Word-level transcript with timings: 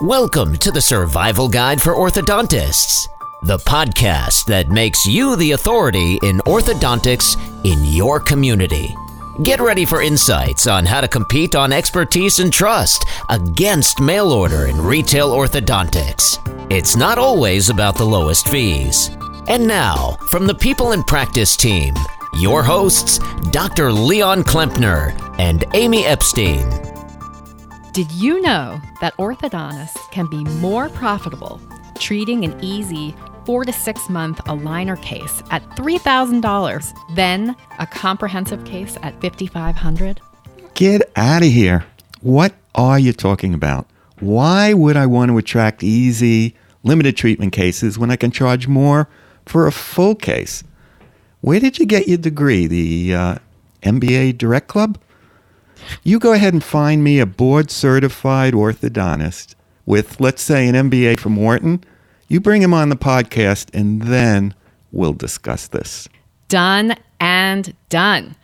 Welcome 0.00 0.56
to 0.56 0.70
the 0.70 0.80
Survival 0.80 1.46
Guide 1.46 1.82
for 1.82 1.94
Orthodontists, 1.94 3.06
the 3.42 3.58
podcast 3.58 4.46
that 4.46 4.70
makes 4.70 5.04
you 5.04 5.36
the 5.36 5.50
authority 5.52 6.18
in 6.22 6.38
orthodontics 6.46 7.36
in 7.66 7.84
your 7.84 8.18
community. 8.18 8.96
Get 9.42 9.60
ready 9.60 9.84
for 9.84 10.00
insights 10.00 10.66
on 10.66 10.86
how 10.86 11.02
to 11.02 11.06
compete 11.08 11.54
on 11.54 11.70
expertise 11.70 12.38
and 12.38 12.50
trust 12.50 13.04
against 13.28 14.00
mail 14.00 14.32
order 14.32 14.68
in 14.68 14.80
retail 14.80 15.32
orthodontics. 15.32 16.38
It's 16.72 16.96
not 16.96 17.18
always 17.18 17.68
about 17.68 17.94
the 17.94 18.06
lowest 18.06 18.48
fees. 18.48 19.10
And 19.48 19.66
now, 19.68 20.16
from 20.30 20.46
the 20.46 20.54
People 20.54 20.92
in 20.92 21.02
Practice 21.02 21.58
team, 21.58 21.94
your 22.38 22.62
hosts, 22.62 23.18
Dr. 23.50 23.92
Leon 23.92 24.44
Klempner 24.44 25.14
and 25.38 25.66
Amy 25.74 26.06
Epstein. 26.06 26.89
Did 27.92 28.12
you 28.12 28.40
know 28.40 28.80
that 29.00 29.16
orthodontists 29.16 29.98
can 30.12 30.28
be 30.30 30.44
more 30.44 30.88
profitable 30.90 31.60
treating 31.98 32.44
an 32.44 32.56
easy 32.62 33.16
four 33.44 33.64
to 33.64 33.72
six 33.72 34.08
month 34.08 34.38
aligner 34.44 35.00
case 35.02 35.42
at 35.50 35.68
$3,000 35.70 37.16
than 37.16 37.56
a 37.80 37.86
comprehensive 37.88 38.64
case 38.64 38.96
at 39.02 39.20
5,500? 39.20 40.20
Get 40.74 41.10
out 41.16 41.42
of 41.42 41.48
here. 41.48 41.84
What 42.20 42.54
are 42.76 42.98
you 42.98 43.12
talking 43.12 43.54
about? 43.54 43.88
Why 44.20 44.72
would 44.72 44.96
I 44.96 45.06
want 45.06 45.32
to 45.32 45.38
attract 45.38 45.82
easy, 45.82 46.54
limited 46.84 47.16
treatment 47.16 47.52
cases 47.52 47.98
when 47.98 48.12
I 48.12 48.16
can 48.16 48.30
charge 48.30 48.68
more 48.68 49.08
for 49.46 49.66
a 49.66 49.72
full 49.72 50.14
case? 50.14 50.62
Where 51.40 51.58
did 51.58 51.80
you 51.80 51.86
get 51.86 52.06
your 52.06 52.18
degree? 52.18 52.68
The 52.68 53.14
uh, 53.16 53.34
MBA 53.82 54.38
Direct 54.38 54.68
Club? 54.68 54.96
You 56.02 56.18
go 56.18 56.32
ahead 56.32 56.52
and 56.52 56.62
find 56.62 57.02
me 57.04 57.18
a 57.18 57.26
board 57.26 57.70
certified 57.70 58.54
orthodontist 58.54 59.54
with, 59.86 60.20
let's 60.20 60.42
say, 60.42 60.68
an 60.68 60.74
MBA 60.74 61.18
from 61.18 61.36
Wharton. 61.36 61.84
You 62.28 62.40
bring 62.40 62.62
him 62.62 62.72
on 62.72 62.88
the 62.88 62.96
podcast, 62.96 63.68
and 63.74 64.02
then 64.02 64.54
we'll 64.92 65.12
discuss 65.12 65.68
this. 65.68 66.08
Done 66.48 66.96
and 67.18 67.74
done. 67.88 68.36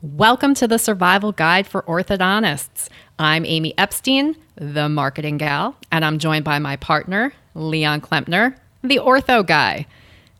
Welcome 0.00 0.54
to 0.54 0.66
the 0.66 0.78
Survival 0.78 1.32
Guide 1.32 1.66
for 1.66 1.82
Orthodontists. 1.82 2.88
I'm 3.18 3.44
Amy 3.44 3.72
Epstein, 3.78 4.36
the 4.56 4.88
marketing 4.88 5.38
gal, 5.38 5.76
and 5.92 6.04
I'm 6.04 6.18
joined 6.18 6.44
by 6.44 6.58
my 6.58 6.76
partner, 6.76 7.32
Leon 7.54 8.00
Klempner, 8.00 8.56
the 8.82 8.96
ortho 8.96 9.46
guy. 9.46 9.86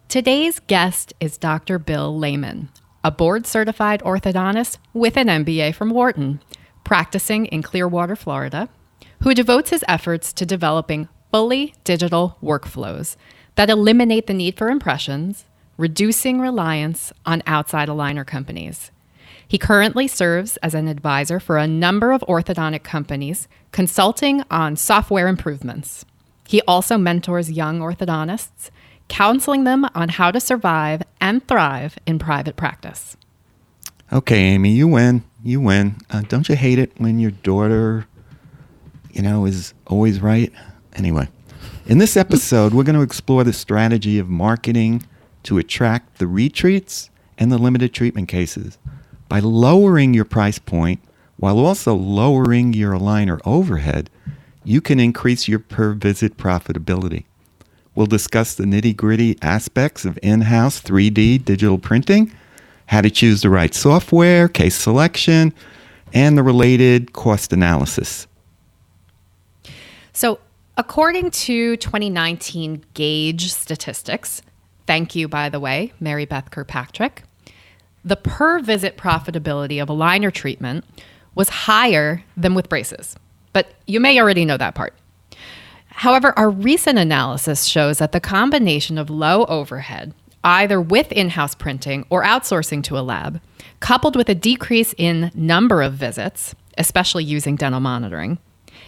Today's 0.09 0.59
guest 0.59 1.15
is 1.21 1.39
Dr. 1.39 1.79
Bill 1.79 2.19
Layman, 2.19 2.71
a 3.05 3.11
board 3.11 3.47
certified 3.47 4.03
orthodontist 4.03 4.79
with 4.93 5.17
an 5.17 5.29
MBA 5.29 5.75
from 5.75 5.91
Wharton, 5.91 6.41
practicing 6.85 7.47
in 7.47 7.63
Clearwater, 7.63 8.17
Florida, 8.17 8.69
who 9.23 9.35
devotes 9.35 9.71
his 9.71 9.85
efforts 9.89 10.33
to 10.33 10.47
developing 10.47 11.09
fully 11.31 11.75
digital 11.85 12.37
workflows 12.43 13.17
that 13.55 13.71
eliminate 13.71 14.27
the 14.27 14.35
need 14.35 14.57
for 14.57 14.69
impressions, 14.69 15.47
reducing 15.77 16.41
reliance 16.41 17.13
on 17.27 17.43
outside 17.47 17.89
aligner 17.89 18.27
companies. 18.27 18.91
He 19.47 19.59
currently 19.59 20.09
serves 20.09 20.57
as 20.59 20.75
an 20.75 20.89
advisor 20.89 21.41
for 21.41 21.59
a 21.59 21.67
number 21.67 22.13
of 22.13 22.25
orthodontic 22.29 22.83
companies, 22.83 23.49
consulting 23.71 24.45
on 24.51 24.77
software 24.77 25.29
improvements. 25.29 26.05
He 26.47 26.63
also 26.63 26.97
mentors 26.97 27.51
young 27.51 27.81
orthodontists 27.81 28.71
counseling 29.13 29.65
them 29.65 29.87
on 29.95 30.09
how 30.09 30.31
to 30.31 30.41
survive 30.41 31.03
and 31.21 31.47
thrive 31.47 31.99
in 32.07 32.19
private 32.19 32.57
practice. 32.57 33.15
Okay, 34.11 34.39
Amy, 34.39 34.71
you 34.71 34.89
win. 34.89 35.23
You 35.45 35.61
win. 35.61 35.97
Uh, 36.09 36.23
don't 36.23 36.49
you 36.49 36.57
hate 36.57 36.79
it 36.79 36.93
when 36.97 37.19
your 37.19 37.31
daughter, 37.31 38.07
you 39.11 39.21
know, 39.21 39.45
is 39.45 39.75
always 39.87 40.21
right? 40.21 40.51
Anyway, 40.95 41.29
in 41.85 41.99
this 41.99 42.17
episode, 42.17 42.73
we're 42.73 42.85
going 42.85 42.97
to 42.97 43.03
explore 43.03 43.45
the 43.45 43.53
strategy 43.53 44.19
of 44.19 44.31
marketing 44.31 45.07
to 45.43 45.59
attract 45.59 46.19
the 46.19 46.27
retreats 46.27 47.11
and 47.37 47.53
the 47.53 47.59
limited 47.59 47.93
treatment 47.93 48.29
cases 48.29 48.79
by 49.29 49.41
lowering 49.41 50.15
your 50.15 50.25
price 50.25 50.59
point 50.59 51.01
while 51.37 51.59
also 51.59 51.95
lowering 51.95 52.73
your 52.73 52.93
aligner 52.93 53.41
overhead. 53.45 54.09
You 54.65 54.81
can 54.81 54.99
increase 54.99 55.49
your 55.49 55.59
per 55.59 55.93
visit 55.93 56.39
profitability. 56.39 57.25
We'll 57.95 58.07
discuss 58.07 58.55
the 58.55 58.65
nitty 58.65 58.97
gritty 58.97 59.37
aspects 59.43 60.05
of 60.05 60.19
in 60.23 60.43
house 60.43 60.81
3D 60.81 61.45
digital 61.45 61.79
printing, 61.79 62.33
how 62.87 63.03
to 63.03 63.11
choose 63.11 63.43
the 63.43 63.51
right 63.51 63.75
software, 63.75 64.49
case 64.49 64.75
selection, 64.75 65.53
and 66.15 66.37
the 66.37 66.43
related 66.43 67.13
cost 67.13 67.53
analysis. 67.53 68.27
So, 70.13 70.41
according 70.77 71.31
to 71.33 71.77
2019 71.77 72.85
Gaidge 72.95 73.49
statistics, 73.49 74.43
thank 74.87 75.15
you, 75.15 75.29
by 75.29 75.49
the 75.49 75.61
way, 75.61 75.93
Mary 76.01 76.25
Beth 76.25 76.51
Kirkpatrick, 76.51 77.25
the 78.05 78.17
per 78.17 78.61
visit 78.61 78.97
profitability 78.97 79.81
of 79.81 79.89
aligner 79.89 80.33
treatment 80.33 80.85
was 81.35 81.49
higher 81.49 82.25
than 82.37 82.55
with 82.55 82.69
braces. 82.69 83.17
But 83.53 83.75
you 83.87 84.01
may 84.01 84.19
already 84.21 84.45
know 84.45 84.57
that 84.57 84.75
part. 84.75 84.95
However, 85.95 86.37
our 86.39 86.51
recent 86.51 86.99
analysis 86.99 87.65
shows 87.65 87.99
that 87.99 88.13
the 88.13 88.21
combination 88.21 88.99
of 88.99 89.11
low 89.11 89.45
overhead, 89.45 90.15
either 90.43 90.81
with 90.81 91.13
in 91.13 91.31
house 91.31 91.55
printing 91.55 92.07
or 92.11 92.25
outsourcing 92.25 92.83
to 92.85 92.99
a 92.99 93.01
lab, 93.01 93.41
coupled 93.81 94.17
with 94.17 94.29
a 94.29 94.35
decrease 94.35 94.95
in 94.97 95.31
number 95.35 95.83
of 95.83 95.95
visits, 95.95 96.55
especially 96.79 97.25
using 97.25 97.57
dental 97.57 97.81
monitoring, 97.81 98.39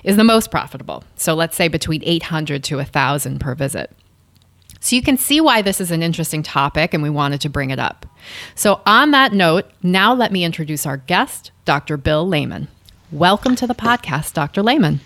is 0.03 0.17
the 0.17 0.25
most 0.25 0.51
profitable. 0.51 1.05
So 1.17 1.35
let's 1.35 1.57
say 1.57 1.69
between 1.69 2.03
800 2.05 2.65
to 2.65 2.77
1,000 2.77 3.39
per 3.39 3.55
visit. 3.55 3.91
So 4.81 4.97
you 4.97 5.03
can 5.03 5.17
see 5.17 5.41
why 5.41 5.63
this 5.63 5.81
is 5.81 5.91
an 5.91 6.03
interesting 6.03 6.43
topic 6.43 6.93
and 6.93 7.03
we 7.03 7.11
wanted 7.11 7.41
to 7.43 7.49
bring 7.49 7.71
it 7.71 7.79
up. 7.79 8.05
So, 8.55 8.83
on 8.85 9.13
that 9.13 9.33
note, 9.33 9.71
now 9.83 10.13
let 10.13 10.31
me 10.31 10.45
introduce 10.45 10.85
our 10.85 10.99
guest, 10.99 11.53
Dr. 11.65 11.97
Bill 11.97 12.27
Layman. 12.27 12.69
Welcome 13.11 13.57
to 13.57 13.67
the 13.67 13.75
podcast, 13.75 14.35
Dr. 14.35 14.63
Layman. 14.63 15.01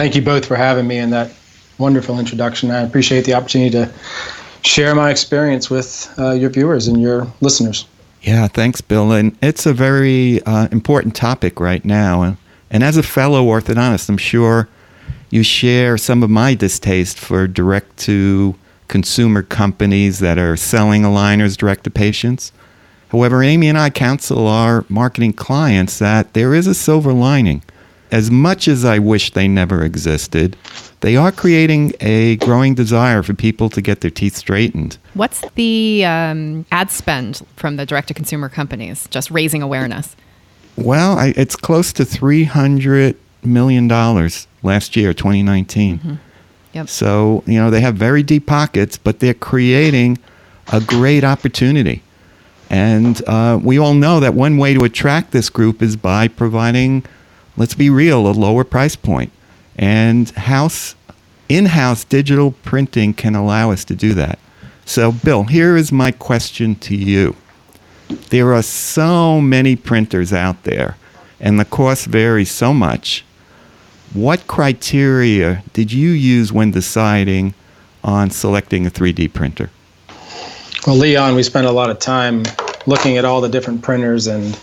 Thank 0.00 0.16
you 0.16 0.22
both 0.22 0.46
for 0.46 0.56
having 0.56 0.86
me 0.86 0.96
and 0.96 1.12
that 1.12 1.30
wonderful 1.76 2.18
introduction. 2.18 2.70
I 2.70 2.80
appreciate 2.80 3.26
the 3.26 3.34
opportunity 3.34 3.72
to 3.72 3.92
share 4.62 4.94
my 4.94 5.10
experience 5.10 5.68
with 5.68 6.10
uh, 6.18 6.30
your 6.30 6.48
viewers 6.48 6.88
and 6.88 7.02
your 7.02 7.30
listeners. 7.42 7.84
Yeah, 8.22 8.48
thanks, 8.48 8.80
Bill. 8.80 9.12
And 9.12 9.36
it's 9.42 9.66
a 9.66 9.74
very 9.74 10.42
uh, 10.44 10.68
important 10.72 11.14
topic 11.14 11.60
right 11.60 11.84
now. 11.84 12.38
And 12.70 12.82
as 12.82 12.96
a 12.96 13.02
fellow 13.02 13.44
orthodontist, 13.44 14.08
I'm 14.08 14.16
sure 14.16 14.70
you 15.28 15.42
share 15.42 15.98
some 15.98 16.22
of 16.22 16.30
my 16.30 16.54
distaste 16.54 17.18
for 17.18 17.46
direct 17.46 17.98
to 17.98 18.54
consumer 18.88 19.42
companies 19.42 20.18
that 20.20 20.38
are 20.38 20.56
selling 20.56 21.02
aligners 21.02 21.58
direct 21.58 21.84
to 21.84 21.90
patients. 21.90 22.52
However, 23.10 23.42
Amy 23.42 23.68
and 23.68 23.76
I 23.76 23.90
counsel 23.90 24.46
our 24.46 24.86
marketing 24.88 25.34
clients 25.34 25.98
that 25.98 26.32
there 26.32 26.54
is 26.54 26.66
a 26.66 26.74
silver 26.74 27.12
lining 27.12 27.62
as 28.12 28.30
much 28.30 28.68
as 28.68 28.84
I 28.84 28.98
wish 28.98 29.32
they 29.32 29.48
never 29.48 29.84
existed, 29.84 30.56
they 31.00 31.16
are 31.16 31.32
creating 31.32 31.92
a 32.00 32.36
growing 32.36 32.74
desire 32.74 33.22
for 33.22 33.34
people 33.34 33.70
to 33.70 33.80
get 33.80 34.00
their 34.00 34.10
teeth 34.10 34.36
straightened. 34.36 34.98
What's 35.14 35.42
the 35.54 36.04
um, 36.04 36.66
ad 36.72 36.90
spend 36.90 37.46
from 37.56 37.76
the 37.76 37.86
direct 37.86 38.08
to 38.08 38.14
consumer 38.14 38.48
companies, 38.48 39.06
just 39.08 39.30
raising 39.30 39.62
awareness? 39.62 40.16
Well, 40.76 41.18
I, 41.18 41.32
it's 41.36 41.56
close 41.56 41.92
to 41.94 42.04
$300 42.04 43.16
million 43.44 43.88
last 44.62 44.96
year, 44.96 45.14
2019. 45.14 45.98
Mm-hmm. 45.98 46.14
Yep. 46.72 46.88
So, 46.88 47.42
you 47.46 47.58
know, 47.58 47.70
they 47.70 47.80
have 47.80 47.96
very 47.96 48.22
deep 48.22 48.46
pockets, 48.46 48.96
but 48.96 49.20
they're 49.20 49.34
creating 49.34 50.18
a 50.72 50.80
great 50.80 51.24
opportunity. 51.24 52.02
And 52.68 53.20
uh, 53.26 53.58
we 53.60 53.78
all 53.78 53.94
know 53.94 54.20
that 54.20 54.34
one 54.34 54.56
way 54.56 54.74
to 54.74 54.84
attract 54.84 55.32
this 55.32 55.50
group 55.50 55.82
is 55.82 55.96
by 55.96 56.28
providing 56.28 57.04
let's 57.60 57.74
be 57.74 57.90
real, 57.90 58.26
a 58.26 58.32
lower 58.32 58.64
price 58.64 58.96
point. 58.96 59.30
And 59.76 60.30
house 60.30 60.94
in-house 61.50 62.04
digital 62.04 62.52
printing 62.52 63.12
can 63.12 63.34
allow 63.34 63.70
us 63.70 63.84
to 63.84 63.94
do 63.94 64.14
that. 64.14 64.38
So, 64.86 65.12
Bill, 65.12 65.44
here 65.44 65.76
is 65.76 65.92
my 65.92 66.10
question 66.10 66.74
to 66.76 66.96
you. 66.96 67.36
There 68.30 68.54
are 68.54 68.62
so 68.62 69.42
many 69.42 69.76
printers 69.76 70.32
out 70.32 70.62
there, 70.62 70.96
and 71.38 71.60
the 71.60 71.66
cost 71.66 72.06
varies 72.06 72.50
so 72.50 72.72
much. 72.72 73.26
What 74.14 74.46
criteria 74.46 75.62
did 75.74 75.92
you 75.92 76.10
use 76.10 76.52
when 76.52 76.70
deciding 76.70 77.52
on 78.02 78.30
selecting 78.30 78.86
a 78.86 78.90
3D 78.90 79.34
printer? 79.34 79.68
Well, 80.86 80.96
Leon, 80.96 81.34
we 81.34 81.42
spent 81.42 81.66
a 81.66 81.72
lot 81.72 81.90
of 81.90 81.98
time 81.98 82.44
looking 82.86 83.18
at 83.18 83.26
all 83.26 83.42
the 83.42 83.50
different 83.50 83.82
printers 83.82 84.28
and 84.28 84.58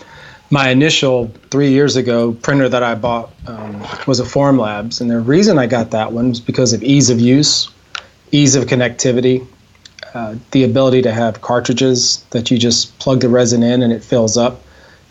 my 0.50 0.70
initial 0.70 1.30
three 1.50 1.70
years 1.70 1.96
ago 1.96 2.32
printer 2.32 2.68
that 2.68 2.82
I 2.82 2.94
bought 2.94 3.30
um, 3.46 3.80
was 4.06 4.20
a 4.20 4.24
Formlabs, 4.24 5.00
and 5.00 5.10
the 5.10 5.20
reason 5.20 5.58
I 5.58 5.66
got 5.66 5.90
that 5.90 6.12
one 6.12 6.30
was 6.30 6.40
because 6.40 6.72
of 6.72 6.82
ease 6.82 7.10
of 7.10 7.20
use, 7.20 7.68
ease 8.32 8.54
of 8.54 8.64
connectivity, 8.64 9.46
uh, 10.14 10.36
the 10.52 10.64
ability 10.64 11.02
to 11.02 11.12
have 11.12 11.42
cartridges 11.42 12.24
that 12.30 12.50
you 12.50 12.58
just 12.58 12.98
plug 12.98 13.20
the 13.20 13.28
resin 13.28 13.62
in 13.62 13.82
and 13.82 13.92
it 13.92 14.02
fills 14.02 14.36
up. 14.36 14.62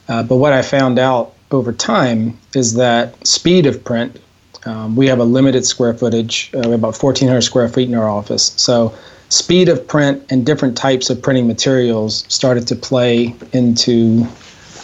Uh, 0.07 0.23
but 0.23 0.37
what 0.37 0.53
I 0.53 0.61
found 0.61 0.97
out 0.97 1.33
over 1.51 1.71
time 1.71 2.37
is 2.55 2.73
that 2.73 3.25
speed 3.25 3.65
of 3.65 3.83
print 3.83 4.19
Um, 4.65 4.95
we 4.97 5.07
have 5.07 5.19
a 5.19 5.23
limited 5.23 5.65
square 5.65 5.93
footage. 5.93 6.51
Uh, 6.53 6.59
we 6.65 6.71
have 6.71 6.79
about 6.79 7.01
1,400 7.01 7.41
square 7.41 7.69
feet 7.69 7.87
in 7.87 7.95
our 7.95 8.09
office. 8.09 8.53
So 8.57 8.93
speed 9.29 9.69
of 9.69 9.87
print 9.87 10.23
and 10.29 10.45
different 10.45 10.75
types 10.75 11.09
of 11.09 11.21
printing 11.21 11.47
materials 11.47 12.25
started 12.27 12.67
to 12.67 12.75
play 12.75 13.33
into 13.53 14.27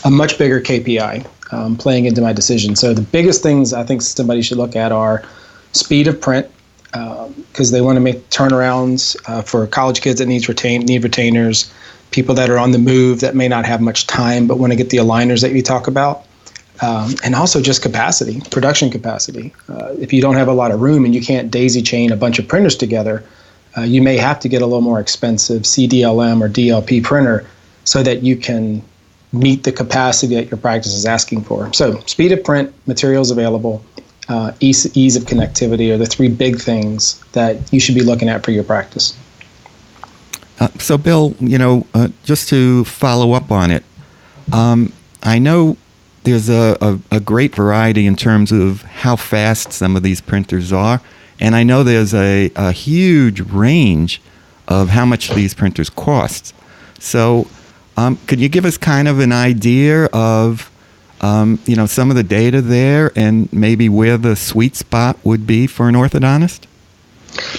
a 0.04 0.12
much 0.12 0.38
bigger 0.38 0.60
KPI, 0.60 1.26
um, 1.54 1.78
playing 1.78 2.06
into 2.06 2.22
my 2.22 2.34
decision. 2.34 2.76
So 2.76 2.94
the 2.94 3.02
biggest 3.02 3.42
things 3.42 3.74
I 3.74 3.84
think 3.84 4.02
somebody 4.02 4.42
should 4.42 4.58
look 4.58 4.76
at 4.76 4.92
are 4.92 5.24
speed 5.72 6.08
of 6.08 6.20
print, 6.20 6.50
because 6.92 7.70
um, 7.70 7.74
they 7.74 7.82
want 7.82 7.96
to 7.96 8.00
make 8.00 8.30
turnarounds 8.30 9.18
uh, 9.28 9.42
for 9.42 9.66
college 9.66 10.02
kids 10.02 10.20
that 10.20 10.28
needs 10.28 10.48
retain 10.48 10.82
need 10.82 11.04
retainers, 11.04 11.74
people 12.12 12.36
that 12.36 12.50
are 12.50 12.60
on 12.60 12.72
the 12.72 12.78
move 12.78 13.22
that 13.22 13.36
may 13.36 13.48
not 13.48 13.66
have 13.66 13.82
much 13.82 14.06
time 14.06 14.46
but 14.46 14.60
want 14.60 14.72
to 14.72 14.78
get 14.78 14.92
the 14.92 14.98
aligners 14.98 15.42
that 15.42 15.54
you 15.54 15.62
talk 15.62 15.88
about. 15.88 16.26
Um, 16.82 17.14
and 17.24 17.36
also 17.36 17.62
just 17.62 17.82
capacity, 17.82 18.42
production 18.52 18.90
capacity. 18.90 19.54
Uh, 19.70 19.94
if 20.00 20.12
you 20.12 20.22
don't 20.22 20.36
have 20.36 20.48
a 20.48 20.54
lot 20.54 20.72
of 20.72 20.82
room 20.82 21.06
and 21.06 21.14
you 21.14 21.22
can't 21.22 21.50
daisy 21.50 21.82
chain 21.82 22.12
a 22.12 22.16
bunch 22.16 22.40
of 22.40 22.48
printers 22.48 22.76
together, 22.76 23.24
uh, 23.78 23.82
you 23.82 24.02
may 24.02 24.18
have 24.18 24.40
to 24.42 24.50
get 24.50 24.62
a 24.62 24.66
little 24.66 24.82
more 24.82 25.00
expensive 25.00 25.64
CDLM 25.64 26.42
or 26.42 26.50
DLP 26.50 27.04
printer 27.04 27.48
so 27.86 28.04
that 28.04 28.24
you 28.24 28.36
can 28.36 28.84
meet 29.34 29.64
the 29.64 29.72
capacity 29.72 30.36
that 30.36 30.50
your 30.50 30.60
practice 30.60 30.94
is 30.94 31.06
asking 31.06 31.44
for. 31.44 31.74
So, 31.74 32.00
speed 32.02 32.32
of 32.32 32.44
print, 32.44 32.74
materials 32.88 33.32
available, 33.32 33.84
uh, 34.30 34.54
ease, 34.60 34.96
ease 34.96 35.16
of 35.16 35.24
connectivity 35.24 35.92
are 35.92 35.98
the 35.98 36.06
three 36.06 36.30
big 36.30 36.62
things 36.62 37.20
that 37.34 37.74
you 37.74 37.80
should 37.80 37.96
be 37.96 38.04
looking 38.04 38.30
at 38.30 38.46
for 38.46 38.52
your 38.52 38.64
practice. 38.64 39.18
Uh, 40.60 40.68
so, 40.80 40.98
Bill, 40.98 41.36
you 41.40 41.58
know, 41.58 41.86
uh, 41.94 42.10
just 42.24 42.48
to 42.50 42.86
follow 42.86 43.34
up 43.34 43.52
on 43.52 43.72
it, 43.72 43.84
um, 44.52 44.94
I 45.24 45.40
know 45.40 45.78
there's 46.24 46.48
a, 46.48 46.78
a, 46.80 47.00
a, 47.12 47.20
great 47.20 47.54
variety 47.56 48.06
in 48.06 48.16
terms 48.16 48.52
of 48.52 48.82
how 48.84 49.16
fast 49.16 49.74
some 49.74 49.96
of 49.98 50.04
these 50.04 50.22
printers 50.22 50.72
are. 50.72 51.02
And 51.40 51.56
I 51.56 51.64
know 51.64 51.84
there's 51.84 52.14
a, 52.14 52.50
a 52.56 52.72
huge 52.72 53.42
range 53.42 54.22
of 54.68 54.90
how 54.90 55.06
much 55.06 55.32
these 55.32 55.54
printers 55.54 55.90
cost. 55.90 56.54
So, 57.00 57.48
um, 57.98 58.18
could 58.28 58.40
you 58.40 58.50
give 58.50 58.66
us 58.66 58.78
kind 58.78 59.08
of 59.08 59.20
an 59.20 59.32
idea 59.32 60.06
of, 60.06 60.72
um, 61.22 61.60
you 61.66 61.76
know, 61.76 61.86
some 61.86 62.10
of 62.10 62.16
the 62.16 62.24
data 62.24 62.62
there 62.62 63.12
and 63.16 63.52
maybe 63.54 63.90
where 63.90 64.18
the 64.18 64.36
sweet 64.36 64.76
spot 64.76 65.18
would 65.24 65.46
be 65.46 65.68
for 65.68 65.88
an 65.88 65.96
orthodontist? 65.96 66.66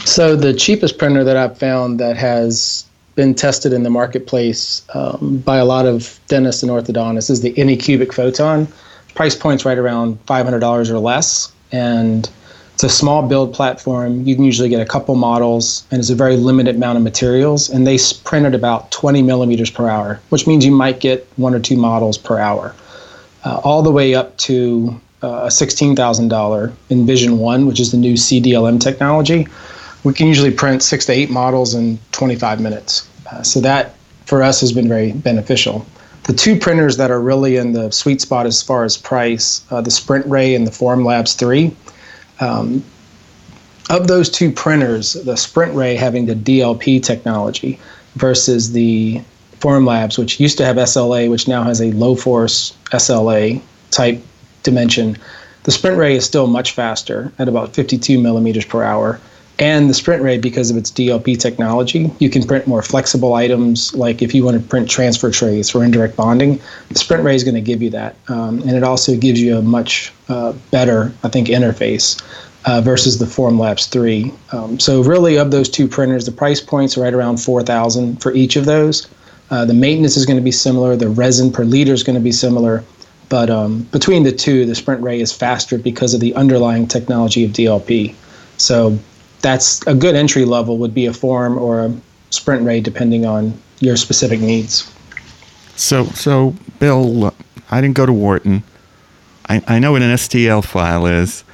So 0.05 0.37
the 0.37 0.55
cheapest 0.55 0.99
printer 0.99 1.25
that 1.25 1.37
I've 1.37 1.59
found 1.59 2.01
that 2.01 2.17
has 2.17 2.85
been 3.15 3.35
tested 3.35 3.73
in 3.73 3.83
the 3.85 3.91
marketplace 3.91 4.83
um, 4.95 5.39
by 5.45 5.57
a 5.57 5.65
lot 5.65 5.87
of 5.87 6.19
dentists 6.27 6.63
and 6.63 6.71
orthodontists 6.71 7.31
is 7.31 7.43
the 7.43 7.53
Anycubic 7.55 8.13
Photon. 8.13 8.67
Price 9.15 9.37
point's 9.37 9.65
right 9.65 9.79
around 9.79 10.25
$500 10.27 10.91
or 10.91 10.99
less, 10.99 11.53
and 11.71 12.29
it's 12.75 12.83
a 12.83 12.89
small 12.89 13.23
build 13.27 13.55
platform. 13.55 14.27
You 14.27 14.35
can 14.35 14.43
usually 14.43 14.69
get 14.69 14.81
a 14.81 14.85
couple 14.85 15.15
models, 15.15 15.87
and 15.93 16.01
it's 16.01 16.11
a 16.11 16.15
very 16.17 16.37
limited 16.37 16.75
amount 16.75 16.97
of 16.97 17.05
materials. 17.05 17.71
And 17.71 17.87
they 17.87 17.99
print 18.25 18.47
at 18.47 18.55
about 18.55 18.91
20 18.91 19.23
millimeters 19.23 19.71
per 19.71 19.89
hour, 19.89 20.21
which 20.31 20.49
means 20.49 20.65
you 20.65 20.73
might 20.73 20.99
get 20.99 21.27
one 21.37 21.55
or 21.55 21.61
two 21.61 21.77
models 21.77 22.19
per 22.19 22.39
hour, 22.41 22.75
uh, 23.45 23.61
all 23.63 23.83
the 23.83 23.93
way 23.93 24.17
up 24.17 24.37
to 24.39 25.01
uh, 25.23 25.45
a 25.45 25.49
$16,000 25.49 26.73
Envision 26.91 27.39
One, 27.39 27.67
which 27.67 27.79
is 27.79 27.93
the 27.93 27.97
new 27.97 28.15
CDLM 28.15 28.81
technology. 28.81 29.47
We 30.03 30.13
can 30.13 30.27
usually 30.27 30.51
print 30.51 30.83
six 30.83 31.07
to 31.07 31.13
eight 31.13 31.31
models 31.31 31.75
in 31.75 32.01
25 32.11 32.61
minutes. 32.61 33.09
Uh, 33.31 33.43
so 33.45 33.61
that 33.61 33.95
for 34.27 34.43
us 34.43 34.61
has 34.61 34.73
been 34.73 34.89
very 34.89 35.13
beneficial. 35.13 35.87
The 36.25 36.33
two 36.33 36.59
printers 36.59 36.97
that 36.97 37.13
are 37.13 37.21
really 37.21 37.57
in 37.57 37.73
the 37.73 37.93
sweet 37.93 38.21
spot 38.21 38.47
as 38.47 38.63
far 38.63 38.83
as 38.83 38.97
price, 38.97 39.65
uh, 39.71 39.81
the 39.81 39.91
SprintRay 39.91 40.57
and 40.57 40.67
the 40.67 40.71
Formlabs 40.73 41.37
3, 41.37 41.75
um, 42.41 42.85
of 43.91 44.09
those 44.09 44.31
two 44.31 44.51
printers, 44.51 45.13
the 45.13 45.35
SprintRay 45.35 45.97
having 45.97 46.27
the 46.27 46.35
DLP 46.35 47.03
technology 47.03 47.79
versus 48.15 48.73
the 48.73 49.21
Formlabs, 49.59 50.19
which 50.19 50.41
used 50.41 50.59
to 50.59 50.65
have 50.65 50.77
SLA, 50.77 51.31
which 51.31 51.49
now 51.49 51.63
has 51.63 51.81
a 51.81 51.91
low 51.93 52.15
force 52.15 52.77
SLA 52.93 53.61
type 53.91 54.23
dimension, 54.63 55.17
the 55.65 55.73
SprintRay 55.73 56.13
is 56.13 56.25
still 56.25 56.47
much 56.47 56.73
faster 56.73 57.33
at 57.39 57.49
about 57.49 57.75
52 57.75 58.19
millimeters 58.19 58.65
per 58.65 58.83
hour. 58.83 59.21
And 59.59 59.89
the 59.89 59.95
sprint 59.95 60.23
SprintRay, 60.23 60.43
because 60.43 60.71
of 60.71 60.77
its 60.77 60.91
DLP 60.91 61.39
technology, 61.39 62.11
you 62.19 62.29
can 62.29 62.43
print 62.43 62.67
more 62.67 62.83
flexible 62.83 63.35
items. 63.35 63.95
Like 63.95 64.21
if 64.21 64.35
you 64.35 64.45
want 64.45 64.61
to 64.61 64.69
print 64.69 64.91
transfer 64.91 65.31
trays 65.31 65.71
for 65.71 65.85
indirect 65.85 66.17
bonding, 66.17 66.57
the 66.89 66.95
SprintRay 66.95 67.35
is 67.35 67.45
going 67.45 67.55
to 67.55 67.61
give 67.61 67.81
you 67.81 67.91
that, 67.91 68.17
um, 68.29 68.61
and 68.63 68.73
it 68.73 68.83
also 68.83 69.17
gives 69.17 69.41
you 69.41 69.57
a 69.57 69.63
much 69.63 70.13
uh, 70.29 70.53
better, 70.73 71.13
I 71.23 71.29
think, 71.29 71.49
interface 71.49 72.21
uh, 72.65 72.81
versus 72.81 73.19
the 73.19 73.27
Formlabs 73.27 73.89
3. 73.89 74.33
Um, 74.51 74.81
so 74.81 75.03
really, 75.03 75.37
of 75.37 75.53
those 75.53 75.69
two 75.69 75.87
printers, 75.87 76.27
the 76.27 76.33
price 76.33 76.61
points 76.61 76.97
right 76.97 77.15
around 77.15 77.37
4,000 77.37 78.21
for 78.21 78.33
each 78.33 78.57
of 78.57 78.65
those. 78.65 79.09
Uh, 79.51 79.65
the 79.65 79.75
maintenance 79.75 80.17
is 80.17 80.27
going 80.27 80.39
to 80.39 80.43
be 80.43 80.51
similar. 80.51 80.97
The 80.97 81.09
resin 81.09 81.53
per 81.53 81.65
liter 81.65 81.93
is 81.93 82.03
going 82.03 82.15
to 82.15 82.23
be 82.23 82.33
similar. 82.33 82.83
But 83.29 83.51
um, 83.51 83.83
between 83.93 84.25
the 84.25 84.33
two, 84.33 84.67
the 84.67 84.73
SprintRay 84.73 85.21
is 85.21 85.33
faster 85.33 85.79
because 85.79 86.13
of 86.13 86.21
the 86.21 86.35
underlying 86.35 86.89
technology 86.89 87.45
of 87.45 87.53
DLP. 87.53 88.15
So 88.57 88.99
that's 89.45 89.87
a 89.87 89.95
good 89.95 90.17
entry 90.17 90.47
level 90.47 90.79
would 90.79 90.95
be 90.95 91.07
a 91.07 91.13
form 91.13 91.59
or 91.59 91.85
a 91.85 91.95
SprintRay 92.31 92.83
depending 92.83 93.27
on 93.27 93.57
your 93.79 93.97
specific 93.97 94.41
needs. 94.41 94.91
So, 95.77 96.07
so 96.07 96.55
Bill, 96.81 97.33
I 97.71 97.81
didn't 97.81 97.95
go 97.95 98.07
to 98.07 98.13
Wharton. 98.13 98.65
I, 99.49 99.63
I 99.69 99.79
know 99.79 99.93
what 99.93 100.03
an 100.03 100.15
STL 100.15 100.65
file 100.65 101.07
is. 101.07 101.45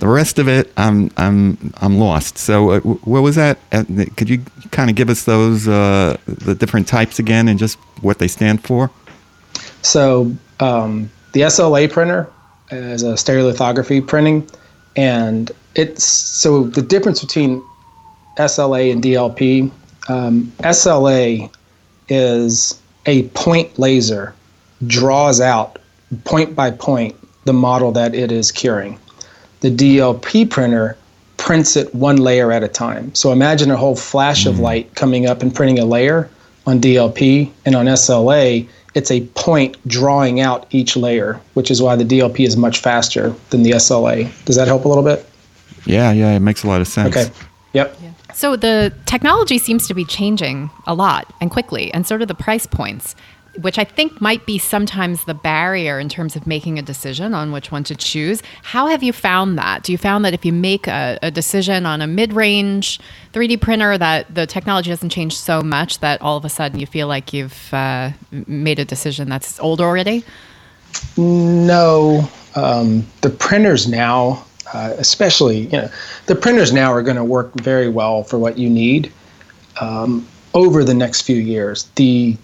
The 0.00 0.08
rest 0.08 0.38
of 0.38 0.48
it, 0.48 0.72
I'm 0.76 1.10
I'm 1.16 1.72
I'm 1.78 1.98
lost. 1.98 2.38
So, 2.38 2.70
uh, 2.70 2.80
what 2.80 3.20
was 3.20 3.34
that? 3.34 3.58
Uh, 3.72 3.84
could 4.16 4.28
you 4.28 4.44
kind 4.70 4.90
of 4.90 4.96
give 4.96 5.10
us 5.10 5.24
those 5.24 5.66
uh, 5.66 6.16
the 6.26 6.54
different 6.54 6.86
types 6.86 7.18
again 7.18 7.48
and 7.48 7.58
just 7.58 7.78
what 8.00 8.20
they 8.20 8.28
stand 8.28 8.62
for? 8.62 8.90
So, 9.82 10.32
um, 10.60 11.10
the 11.32 11.40
SLA 11.40 11.90
printer 11.90 12.30
is 12.70 13.02
a 13.02 13.14
stereolithography 13.14 14.06
printing, 14.06 14.48
and 14.94 15.50
it's 15.78 16.04
so 16.04 16.64
the 16.64 16.82
difference 16.82 17.20
between 17.20 17.62
SLA 18.36 18.92
and 18.92 19.02
DLP. 19.02 19.70
Um, 20.08 20.52
SLA 20.58 21.54
is 22.08 22.80
a 23.06 23.22
point 23.28 23.78
laser 23.78 24.34
draws 24.86 25.40
out 25.40 25.78
point 26.24 26.54
by 26.56 26.70
point 26.70 27.14
the 27.44 27.52
model 27.52 27.92
that 27.92 28.14
it 28.14 28.32
is 28.32 28.50
curing. 28.50 28.98
The 29.60 29.70
DLP 29.70 30.50
printer 30.50 30.96
prints 31.36 31.76
it 31.76 31.94
one 31.94 32.16
layer 32.16 32.50
at 32.50 32.64
a 32.64 32.68
time. 32.68 33.14
So 33.14 33.30
imagine 33.30 33.70
a 33.70 33.76
whole 33.76 33.96
flash 33.96 34.44
mm. 34.44 34.50
of 34.50 34.58
light 34.58 34.92
coming 34.96 35.26
up 35.26 35.42
and 35.42 35.54
printing 35.54 35.78
a 35.78 35.84
layer 35.84 36.28
on 36.66 36.80
DLP 36.80 37.50
and 37.64 37.76
on 37.76 37.86
SLA 37.86 38.68
it's 38.94 39.12
a 39.12 39.20
point 39.28 39.76
drawing 39.86 40.40
out 40.40 40.66
each 40.70 40.96
layer, 40.96 41.40
which 41.54 41.70
is 41.70 41.80
why 41.80 41.94
the 41.94 42.04
DLP 42.04 42.44
is 42.44 42.56
much 42.56 42.80
faster 42.80 43.34
than 43.50 43.62
the 43.62 43.72
SLA. 43.72 44.28
Does 44.44 44.56
that 44.56 44.66
help 44.66 44.84
a 44.84 44.88
little 44.88 45.04
bit? 45.04 45.27
Yeah, 45.88 46.12
yeah, 46.12 46.32
it 46.32 46.40
makes 46.40 46.64
a 46.64 46.68
lot 46.68 46.80
of 46.80 46.86
sense. 46.86 47.16
Okay. 47.16 47.30
Yep. 47.72 47.96
Yeah. 48.02 48.12
So 48.34 48.56
the 48.56 48.92
technology 49.06 49.58
seems 49.58 49.86
to 49.88 49.94
be 49.94 50.04
changing 50.04 50.70
a 50.86 50.94
lot 50.94 51.32
and 51.40 51.50
quickly, 51.50 51.92
and 51.92 52.06
so 52.06 52.18
do 52.18 52.26
the 52.26 52.34
price 52.34 52.66
points, 52.66 53.16
which 53.60 53.78
I 53.78 53.84
think 53.84 54.20
might 54.20 54.46
be 54.46 54.58
sometimes 54.58 55.24
the 55.24 55.34
barrier 55.34 55.98
in 55.98 56.08
terms 56.08 56.36
of 56.36 56.46
making 56.46 56.78
a 56.78 56.82
decision 56.82 57.34
on 57.34 57.52
which 57.52 57.72
one 57.72 57.84
to 57.84 57.96
choose. 57.96 58.42
How 58.62 58.86
have 58.86 59.02
you 59.02 59.12
found 59.12 59.58
that? 59.58 59.82
Do 59.82 59.92
you 59.92 59.98
found 59.98 60.24
that 60.24 60.34
if 60.34 60.44
you 60.44 60.52
make 60.52 60.86
a, 60.86 61.18
a 61.22 61.30
decision 61.30 61.86
on 61.86 62.00
a 62.00 62.06
mid-range 62.06 63.00
3D 63.32 63.60
printer, 63.60 63.98
that 63.98 64.34
the 64.34 64.46
technology 64.46 64.90
hasn't 64.90 65.10
changed 65.10 65.38
so 65.38 65.62
much 65.62 65.98
that 66.00 66.20
all 66.22 66.36
of 66.36 66.44
a 66.44 66.50
sudden 66.50 66.78
you 66.78 66.86
feel 66.86 67.08
like 67.08 67.32
you've 67.32 67.72
uh, 67.72 68.10
made 68.30 68.78
a 68.78 68.84
decision 68.84 69.28
that's 69.28 69.58
old 69.58 69.80
already? 69.80 70.22
No, 71.16 72.28
um, 72.54 73.06
the 73.22 73.30
printers 73.30 73.88
now 73.88 74.44
uh, 74.72 74.94
especially 74.98 75.60
you 75.60 75.72
know 75.72 75.90
the 76.26 76.34
printers 76.34 76.72
now 76.72 76.92
are 76.92 77.02
going 77.02 77.16
to 77.16 77.24
work 77.24 77.52
very 77.60 77.88
well 77.88 78.22
for 78.22 78.38
what 78.38 78.58
you 78.58 78.68
need 78.68 79.12
um, 79.80 80.26
over 80.54 80.84
the 80.84 80.94
next 80.94 81.22
few 81.22 81.36
years. 81.36 81.84
The 81.96 82.36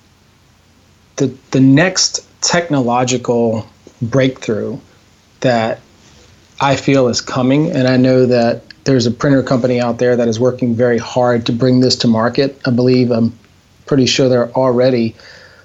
the 1.17 1.27
the 1.51 1.61
next 1.61 2.27
technological 2.41 3.67
breakthrough 4.03 4.79
that 5.41 5.81
I 6.61 6.77
feel 6.77 7.09
is 7.09 7.21
coming, 7.21 7.71
and 7.71 7.89
I 7.89 7.97
know 7.97 8.27
that 8.27 8.63
there's 8.85 9.07
a 9.07 9.11
printer 9.11 9.43
company 9.43 9.81
out 9.81 9.99
there 9.99 10.17
that 10.17 10.29
is 10.29 10.39
working 10.39 10.75
very 10.75 10.99
hard 10.99 11.47
to 11.47 11.53
bring 11.53 11.81
this 11.81 11.97
to 11.97 12.09
market. 12.09 12.61
I 12.67 12.71
believe 12.71 13.11
I'm 13.11 13.37
pretty 13.87 14.07
sure 14.07 14.29
they're 14.29 14.53
already 14.53 15.15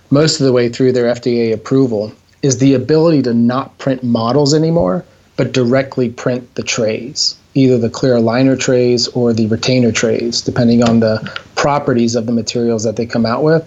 most 0.09 0.39
of 0.39 0.45
the 0.45 0.53
way 0.53 0.69
through 0.69 0.93
their 0.93 1.13
FDA 1.13 1.53
approval. 1.53 2.13
Is 2.41 2.59
the 2.59 2.73
ability 2.73 3.21
to 3.23 3.33
not 3.33 3.77
print 3.79 4.01
models 4.01 4.53
anymore 4.53 5.03
but 5.39 5.53
directly 5.53 6.09
print 6.09 6.53
the 6.55 6.63
trays, 6.63 7.37
either 7.53 7.77
the 7.77 7.89
clear 7.89 8.15
aligner 8.15 8.59
trays 8.59 9.07
or 9.07 9.31
the 9.31 9.47
retainer 9.47 9.89
trays, 9.89 10.41
depending 10.41 10.83
on 10.83 10.99
the 10.99 11.17
properties 11.55 12.13
of 12.13 12.25
the 12.25 12.33
materials 12.33 12.83
that 12.83 12.97
they 12.97 13.05
come 13.05 13.25
out 13.25 13.41
with. 13.41 13.65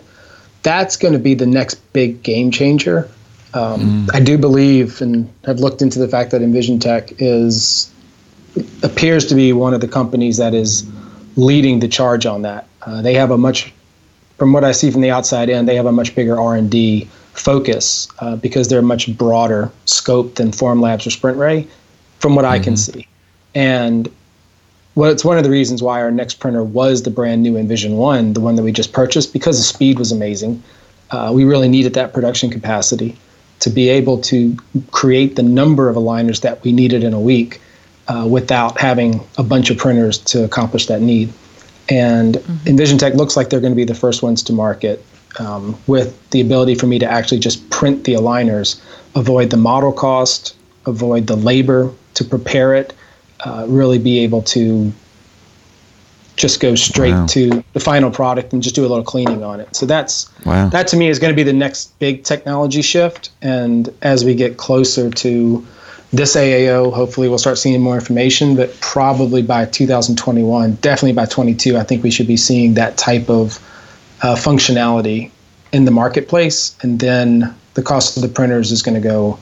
That's 0.64 0.98
going 0.98 1.14
to 1.14 1.18
be 1.18 1.32
the 1.32 1.46
next 1.46 1.76
big 1.94 2.22
game 2.22 2.50
changer. 2.50 3.08
Um, 3.54 4.06
mm. 4.06 4.10
I 4.14 4.20
do 4.20 4.36
believe 4.36 5.00
and 5.00 5.32
have 5.46 5.60
looked 5.60 5.80
into 5.80 5.98
the 5.98 6.08
fact 6.08 6.32
that 6.32 6.42
EnvisionTEC 6.42 7.14
is 7.20 7.90
appears 8.82 9.24
to 9.28 9.34
be 9.34 9.54
one 9.54 9.72
of 9.72 9.80
the 9.80 9.88
companies 9.88 10.36
that 10.36 10.52
is 10.52 10.86
leading 11.36 11.80
the 11.80 11.88
charge 11.88 12.26
on 12.26 12.42
that. 12.42 12.66
Uh, 12.82 13.00
they 13.00 13.14
have 13.14 13.30
a 13.30 13.38
much, 13.38 13.72
from 14.36 14.52
what 14.52 14.62
I 14.62 14.72
see 14.72 14.90
from 14.90 15.00
the 15.00 15.10
outside 15.10 15.48
in, 15.48 15.64
they 15.64 15.76
have 15.76 15.86
a 15.86 15.92
much 15.92 16.14
bigger 16.14 16.38
R 16.38 16.54
and 16.54 16.70
D 16.70 17.08
focus 17.32 18.08
uh, 18.18 18.36
because 18.36 18.68
they're 18.68 18.82
much 18.82 19.16
broader 19.16 19.70
scope 19.84 20.36
than 20.36 20.50
Formlabs 20.50 21.06
or 21.06 21.10
SprintRay, 21.10 21.66
from 22.18 22.34
what 22.34 22.44
mm-hmm. 22.44 22.52
I 22.52 22.58
can 22.58 22.74
mm-hmm. 22.74 22.98
see. 22.98 23.08
And 23.54 24.10
well, 24.94 25.10
it's 25.10 25.24
one 25.24 25.38
of 25.38 25.44
the 25.44 25.50
reasons 25.50 25.82
why 25.82 26.00
our 26.02 26.10
next 26.10 26.34
printer 26.34 26.62
was 26.62 27.02
the 27.02 27.10
brand 27.10 27.42
new 27.42 27.56
Envision 27.56 27.96
One, 27.96 28.34
the 28.34 28.40
one 28.40 28.56
that 28.56 28.62
we 28.62 28.72
just 28.72 28.92
purchased, 28.92 29.32
because 29.32 29.56
the 29.56 29.64
speed 29.64 29.98
was 29.98 30.12
amazing. 30.12 30.62
Uh, 31.10 31.30
we 31.34 31.44
really 31.44 31.68
needed 31.68 31.94
that 31.94 32.12
production 32.12 32.50
capacity 32.50 33.16
to 33.60 33.70
be 33.70 33.88
able 33.88 34.20
to 34.20 34.56
create 34.90 35.36
the 35.36 35.42
number 35.42 35.88
of 35.88 35.96
aligners 35.96 36.40
that 36.42 36.62
we 36.64 36.72
needed 36.72 37.04
in 37.04 37.14
a 37.14 37.20
week 37.20 37.60
uh, 38.08 38.26
without 38.28 38.78
having 38.78 39.20
a 39.38 39.42
bunch 39.42 39.70
of 39.70 39.78
printers 39.78 40.18
to 40.18 40.44
accomplish 40.44 40.86
that 40.86 41.00
need. 41.00 41.32
And 41.88 42.36
mm-hmm. 42.36 42.68
EnvisionTEC 42.68 43.14
looks 43.14 43.36
like 43.36 43.50
they're 43.50 43.60
going 43.60 43.72
to 43.72 43.76
be 43.76 43.84
the 43.84 43.94
first 43.94 44.22
ones 44.22 44.42
to 44.44 44.52
market 44.52 45.04
um, 45.38 45.78
with 45.86 46.30
the 46.30 46.40
ability 46.40 46.74
for 46.74 46.86
me 46.86 46.98
to 46.98 47.06
actually 47.06 47.38
just 47.38 47.68
print 47.70 48.04
the 48.04 48.14
aligners, 48.14 48.80
avoid 49.14 49.50
the 49.50 49.56
model 49.56 49.92
cost, 49.92 50.56
avoid 50.86 51.26
the 51.26 51.36
labor 51.36 51.92
to 52.14 52.24
prepare 52.24 52.74
it, 52.74 52.92
uh, 53.40 53.66
really 53.68 53.98
be 53.98 54.20
able 54.20 54.42
to 54.42 54.92
just 56.36 56.60
go 56.60 56.74
straight 56.74 57.12
wow. 57.12 57.26
to 57.26 57.62
the 57.72 57.80
final 57.80 58.10
product 58.10 58.52
and 58.52 58.62
just 58.62 58.74
do 58.74 58.82
a 58.82 58.88
little 58.88 59.04
cleaning 59.04 59.42
on 59.42 59.60
it. 59.60 59.74
So 59.76 59.86
that's 59.86 60.30
wow. 60.44 60.68
that 60.70 60.88
to 60.88 60.96
me 60.96 61.08
is 61.08 61.18
going 61.18 61.32
to 61.32 61.36
be 61.36 61.42
the 61.42 61.52
next 61.52 61.98
big 61.98 62.24
technology 62.24 62.82
shift. 62.82 63.30
And 63.42 63.92
as 64.02 64.24
we 64.24 64.34
get 64.34 64.56
closer 64.56 65.10
to 65.10 65.66
this 66.12 66.34
AAO, 66.36 66.92
hopefully 66.92 67.28
we'll 67.28 67.38
start 67.38 67.58
seeing 67.58 67.80
more 67.80 67.94
information. 67.94 68.56
But 68.56 68.78
probably 68.80 69.42
by 69.42 69.66
2021, 69.66 70.76
definitely 70.76 71.12
by 71.12 71.26
22, 71.26 71.76
I 71.76 71.82
think 71.84 72.02
we 72.02 72.10
should 72.10 72.26
be 72.26 72.36
seeing 72.36 72.74
that 72.74 72.96
type 72.96 73.28
of 73.28 73.58
uh, 74.22 74.34
functionality 74.34 75.30
in 75.72 75.84
the 75.84 75.90
marketplace. 75.90 76.76
And 76.82 77.00
then 77.00 77.54
the 77.74 77.82
cost 77.82 78.16
of 78.16 78.22
the 78.22 78.28
printers 78.28 78.70
is 78.70 78.82
going 78.82 78.94
to 78.94 79.06
go 79.06 79.38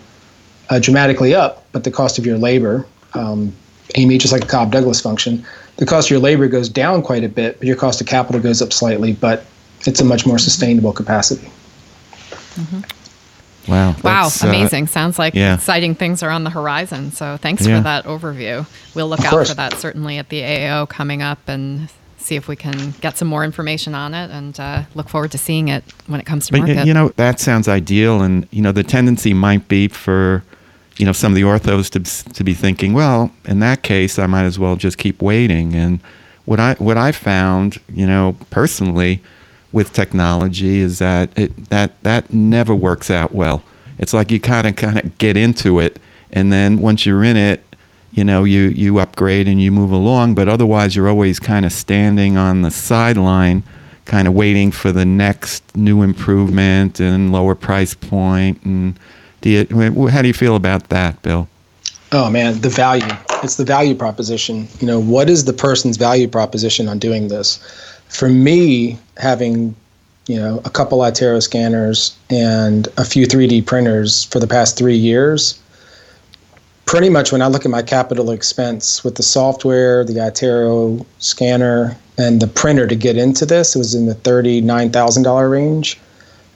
uh, 0.70 0.78
dramatically 0.78 1.34
up, 1.34 1.66
but 1.72 1.84
the 1.84 1.90
cost 1.90 2.18
of 2.18 2.26
your 2.26 2.38
labor, 2.38 2.87
um, 3.14 3.52
Amy, 3.96 4.18
just 4.18 4.32
like 4.32 4.44
a 4.44 4.46
Cobb 4.46 4.70
Douglas 4.70 5.00
function, 5.00 5.44
the 5.76 5.87
cost 5.87 6.06
of 6.06 6.10
your 6.12 6.20
labor 6.20 6.46
goes 6.46 6.68
down 6.68 7.02
quite 7.02 7.25
a 7.25 7.28
bit, 7.28 7.58
but 7.58 7.66
your 7.66 7.76
cost 7.76 8.00
of 8.00 8.06
capital 8.06 8.40
goes 8.40 8.62
up 8.62 8.72
slightly, 8.72 9.12
but 9.12 9.44
it's 9.87 10.00
a 10.00 10.04
much 10.04 10.26
more 10.26 10.38
sustainable 10.38 10.92
capacity. 10.92 11.50
Mm-hmm. 12.54 12.80
Wow. 13.70 13.96
Wow. 14.02 14.26
Uh, 14.26 14.46
amazing. 14.49 14.84
Uh, 14.84 14.88
Sounds 14.88 15.18
like 15.18 15.34
yeah. 15.34 15.54
exciting 15.54 15.94
things 15.94 16.22
are 16.22 16.30
on 16.30 16.44
the 16.44 16.50
horizon. 16.50 17.12
So 17.12 17.37
thanks 17.37 17.66
yeah. 17.66 17.78
for 17.78 17.84
that 17.84 18.04
overview. 18.04 18.66
We'll 18.94 19.08
look 19.08 19.25
out 19.25 19.46
for 19.46 19.54
that 19.54 19.75
certainly 19.75 20.18
at 20.18 20.28
the 20.28 20.40
AAO 20.40 20.88
coming 20.88 21.22
up 21.22 21.40
and 21.46 21.88
see 22.21 22.37
if 22.37 22.49
we 22.49 22.57
can 22.57 22.93
get 23.00 23.17
some 23.17 23.29
more 23.29 23.45
information 23.45 23.95
on 23.95 24.15
it 24.15 24.31
and 24.31 24.59
uh, 24.61 24.83
look 24.95 25.09
forward 25.09 25.33
to 25.33 25.39
seeing 25.39 25.69
it 25.69 25.85
when 26.07 26.21
it 26.21 26.27
comes 26.27 26.47
to 26.47 26.53
but, 26.53 26.59
market. 26.59 26.87
You 26.87 26.95
know, 26.95 27.09
that 27.17 27.41
sounds 27.41 27.69
ideal. 27.69 28.23
And, 28.23 28.47
you 28.50 28.62
know, 28.62 28.73
the 28.73 28.83
tendency 28.85 29.35
might 29.35 29.69
be 29.69 29.89
for 29.89 30.43
you 31.00 31.07
know, 31.07 31.12
some 31.12 31.33
of 31.33 31.37
the 31.37 31.43
orthos 31.43 31.89
to 31.91 32.33
to 32.35 32.45
be 32.45 32.53
thinking, 32.53 32.93
well, 32.93 33.33
in 33.47 33.61
that 33.61 33.83
case, 33.83 34.19
I 34.19 34.27
might 34.27 34.45
as 34.45 34.59
well 34.59 34.77
just 34.77 34.99
keep 34.99 35.23
waiting. 35.23 35.75
And 35.75 35.99
what 36.45 36.61
I 36.61 36.75
what 36.75 36.99
I 36.99 37.11
found, 37.11 37.81
you 37.89 38.07
know, 38.07 38.37
personally, 38.50 39.23
with 39.73 39.95
technology 39.95 40.81
is 40.81 40.99
that 40.99 41.31
it 41.39 41.71
that 41.71 42.03
that 42.03 42.35
never 42.35 42.75
works 42.75 43.11
out 43.11 43.35
well. 43.35 43.62
It's 43.99 44.12
like 44.12 44.31
you 44.31 44.41
kind 44.41 44.67
of 44.67 44.77
kind 44.77 44.99
of 44.99 45.17
get 45.17 45.39
into 45.39 45.81
it, 45.81 45.99
and 46.33 46.53
then 46.53 46.81
once 46.81 47.07
you're 47.07 47.25
in 47.25 47.39
it, 47.39 47.65
you 48.12 48.25
know, 48.25 48.45
you 48.45 48.69
you 48.69 48.99
upgrade 48.99 49.49
and 49.49 49.61
you 49.61 49.71
move 49.71 49.93
along. 49.93 50.35
But 50.35 50.49
otherwise, 50.49 50.97
you're 50.97 51.09
always 51.09 51.38
kind 51.38 51.64
of 51.64 51.73
standing 51.73 52.37
on 52.37 52.62
the 52.62 52.71
sideline, 52.71 53.62
kind 54.05 54.26
of 54.26 54.35
waiting 54.35 54.73
for 54.73 54.93
the 54.93 55.05
next 55.05 55.76
new 55.76 56.02
improvement 56.02 57.00
and 57.00 57.33
lower 57.33 57.55
price 57.55 57.95
point 57.95 58.62
and 58.64 58.99
do 59.40 59.50
you, 59.50 60.07
how 60.09 60.23
do 60.23 60.29
you 60.29 60.35
feel 60.35 60.57
about 60.57 60.88
that, 60.90 61.21
Bill? 61.23 61.49
Oh 62.12 62.29
man, 62.31 62.61
the 62.61 62.69
value. 62.69 63.07
It's 63.43 63.57
the 63.57 63.64
value 63.64 63.95
proposition. 63.95 64.69
You 64.81 64.87
know, 64.87 65.00
what 65.00 65.31
is 65.31 65.45
the 65.45 65.52
person's 65.52 65.97
value 65.97 66.29
proposition 66.29 66.88
on 66.88 66.99
doing 66.99 67.29
this? 67.29 67.59
For 68.09 68.29
me, 68.29 68.99
having 69.17 69.75
you 70.26 70.37
know 70.37 70.61
a 70.64 70.71
couple 70.71 70.99
iTero 70.99 71.43
scanners 71.43 72.17
and 72.29 72.88
a 72.99 73.05
few 73.05 73.26
3D 73.26 73.64
printers 73.64 74.25
for 74.25 74.40
the 74.40 74.47
past 74.47 74.76
three 74.76 74.97
years, 74.97 75.59
pretty 76.90 77.09
much 77.09 77.30
when 77.30 77.40
I 77.40 77.47
look 77.47 77.64
at 77.64 77.70
my 77.70 77.82
capital 77.82 78.32
expense 78.32 79.04
with 79.04 79.14
the 79.14 79.23
software, 79.23 80.04
the 80.04 80.14
iTero 80.14 81.06
scanner, 81.20 81.97
and 82.18 82.42
the 82.42 82.49
printer 82.49 82.88
to 82.88 82.97
get 82.97 83.16
into 83.16 83.47
this, 83.47 83.76
it 83.76 83.78
was 83.78 83.94
in 83.94 84.06
the 84.06 84.14
thirty-nine 84.14 84.90
thousand 84.90 85.23
dollar 85.23 85.49
range. 85.49 86.00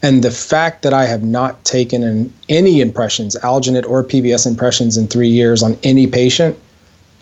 And 0.02 0.24
the 0.24 0.32
fact 0.32 0.82
that 0.82 0.92
I 0.92 1.04
have 1.04 1.22
not 1.22 1.64
taken 1.64 2.02
in 2.02 2.32
any 2.48 2.80
impressions, 2.80 3.36
alginate 3.44 3.88
or 3.88 4.02
PBS 4.02 4.44
impressions 4.44 4.96
in 4.96 5.06
three 5.06 5.28
years 5.28 5.62
on 5.62 5.78
any 5.84 6.08
patient, 6.08 6.58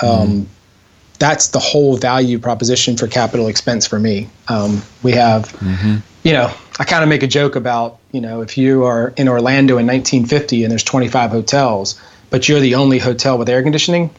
um, 0.00 0.28
mm 0.28 0.46
that's 1.18 1.48
the 1.48 1.60
whole 1.60 1.96
value 1.96 2.36
proposition 2.36 2.96
for 2.96 3.06
capital 3.06 3.46
expense 3.46 3.86
for 3.86 4.00
me. 4.00 4.28
Um, 4.48 4.82
we 5.04 5.12
have, 5.12 5.44
mm-hmm. 5.52 5.98
you 6.24 6.32
know, 6.32 6.52
I 6.80 6.84
kind 6.84 7.04
of 7.04 7.08
make 7.08 7.22
a 7.22 7.28
joke 7.28 7.54
about, 7.54 8.00
you 8.10 8.20
know, 8.20 8.40
if 8.40 8.58
you 8.58 8.82
are 8.82 9.14
in 9.16 9.28
Orlando 9.28 9.78
in 9.78 9.86
1950 9.86 10.64
and 10.64 10.70
there's 10.72 10.82
25 10.82 11.30
hotels, 11.30 12.00
but 12.32 12.48
you're 12.48 12.60
the 12.60 12.74
only 12.74 12.98
hotel 12.98 13.36
with 13.36 13.48
air 13.50 13.62
conditioning, 13.62 14.10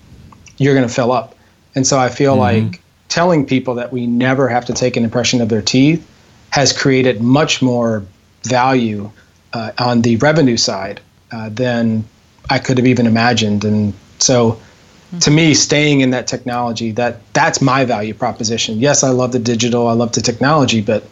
you're 0.60 0.76
going 0.76 0.88
to 0.88 0.94
fill 0.94 1.12
up. 1.12 1.36
And 1.74 1.86
so 1.86 2.00
I 2.00 2.10
feel 2.10 2.38
mm-hmm. 2.38 2.70
like 2.70 2.82
telling 3.10 3.44
people 3.46 3.74
that 3.76 3.92
we 3.92 4.06
never 4.06 4.48
have 4.48 4.66
to 4.66 4.74
take 4.74 4.96
an 4.96 5.04
impression 5.04 5.42
of 5.42 5.50
their 5.50 5.64
teeth 5.64 6.08
has 6.52 6.72
created 6.72 7.22
much 7.22 7.64
more 7.64 8.06
value 8.44 9.12
uh, 9.54 9.72
on 9.80 10.04
the 10.04 10.16
revenue 10.18 10.58
side 10.58 11.02
uh, 11.32 11.50
than 11.50 12.06
I 12.52 12.60
could 12.60 12.78
have 12.78 12.86
even 12.86 13.08
imagined. 13.08 13.66
And 13.66 13.96
so, 14.20 14.52
mm-hmm. 14.52 15.18
to 15.18 15.32
me, 15.32 15.56
staying 15.56 16.02
in 16.02 16.12
that 16.12 16.28
technology 16.28 16.92
that 16.92 17.20
that's 17.34 17.62
my 17.62 17.84
value 17.84 18.14
proposition. 18.14 18.78
Yes, 18.78 19.04
I 19.04 19.10
love 19.10 19.32
the 19.32 19.40
digital, 19.40 19.88
I 19.88 19.94
love 19.94 20.12
the 20.12 20.22
technology, 20.22 20.82
but 20.82 21.04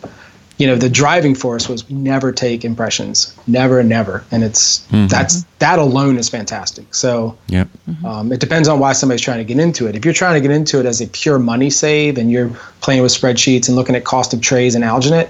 you 0.61 0.67
know 0.67 0.75
the 0.75 0.89
driving 0.89 1.33
force 1.33 1.67
was 1.67 1.89
we 1.89 1.95
never 1.95 2.31
take 2.31 2.63
impressions 2.63 3.35
never 3.47 3.81
never 3.83 4.23
and 4.31 4.43
it's 4.43 4.87
mm-hmm. 4.87 5.07
that's 5.07 5.43
that 5.59 5.79
alone 5.79 6.17
is 6.17 6.29
fantastic 6.29 6.93
so 6.93 7.35
yep. 7.47 7.67
Mm-hmm. 7.89 8.05
Um, 8.05 8.31
it 8.31 8.39
depends 8.39 8.67
on 8.67 8.79
why 8.79 8.93
somebody's 8.93 9.21
trying 9.21 9.39
to 9.39 9.43
get 9.43 9.59
into 9.59 9.87
it 9.87 9.95
if 9.95 10.05
you're 10.05 10.13
trying 10.13 10.35
to 10.35 10.41
get 10.47 10.55
into 10.55 10.79
it 10.79 10.85
as 10.85 11.01
a 11.01 11.07
pure 11.07 11.39
money 11.39 11.69
save 11.69 12.17
and 12.17 12.31
you're 12.31 12.49
playing 12.81 13.01
with 13.01 13.11
spreadsheets 13.11 13.67
and 13.67 13.75
looking 13.75 13.95
at 13.95 14.05
cost 14.05 14.33
of 14.33 14.41
trays 14.41 14.75
and 14.75 14.83
alginate 14.83 15.29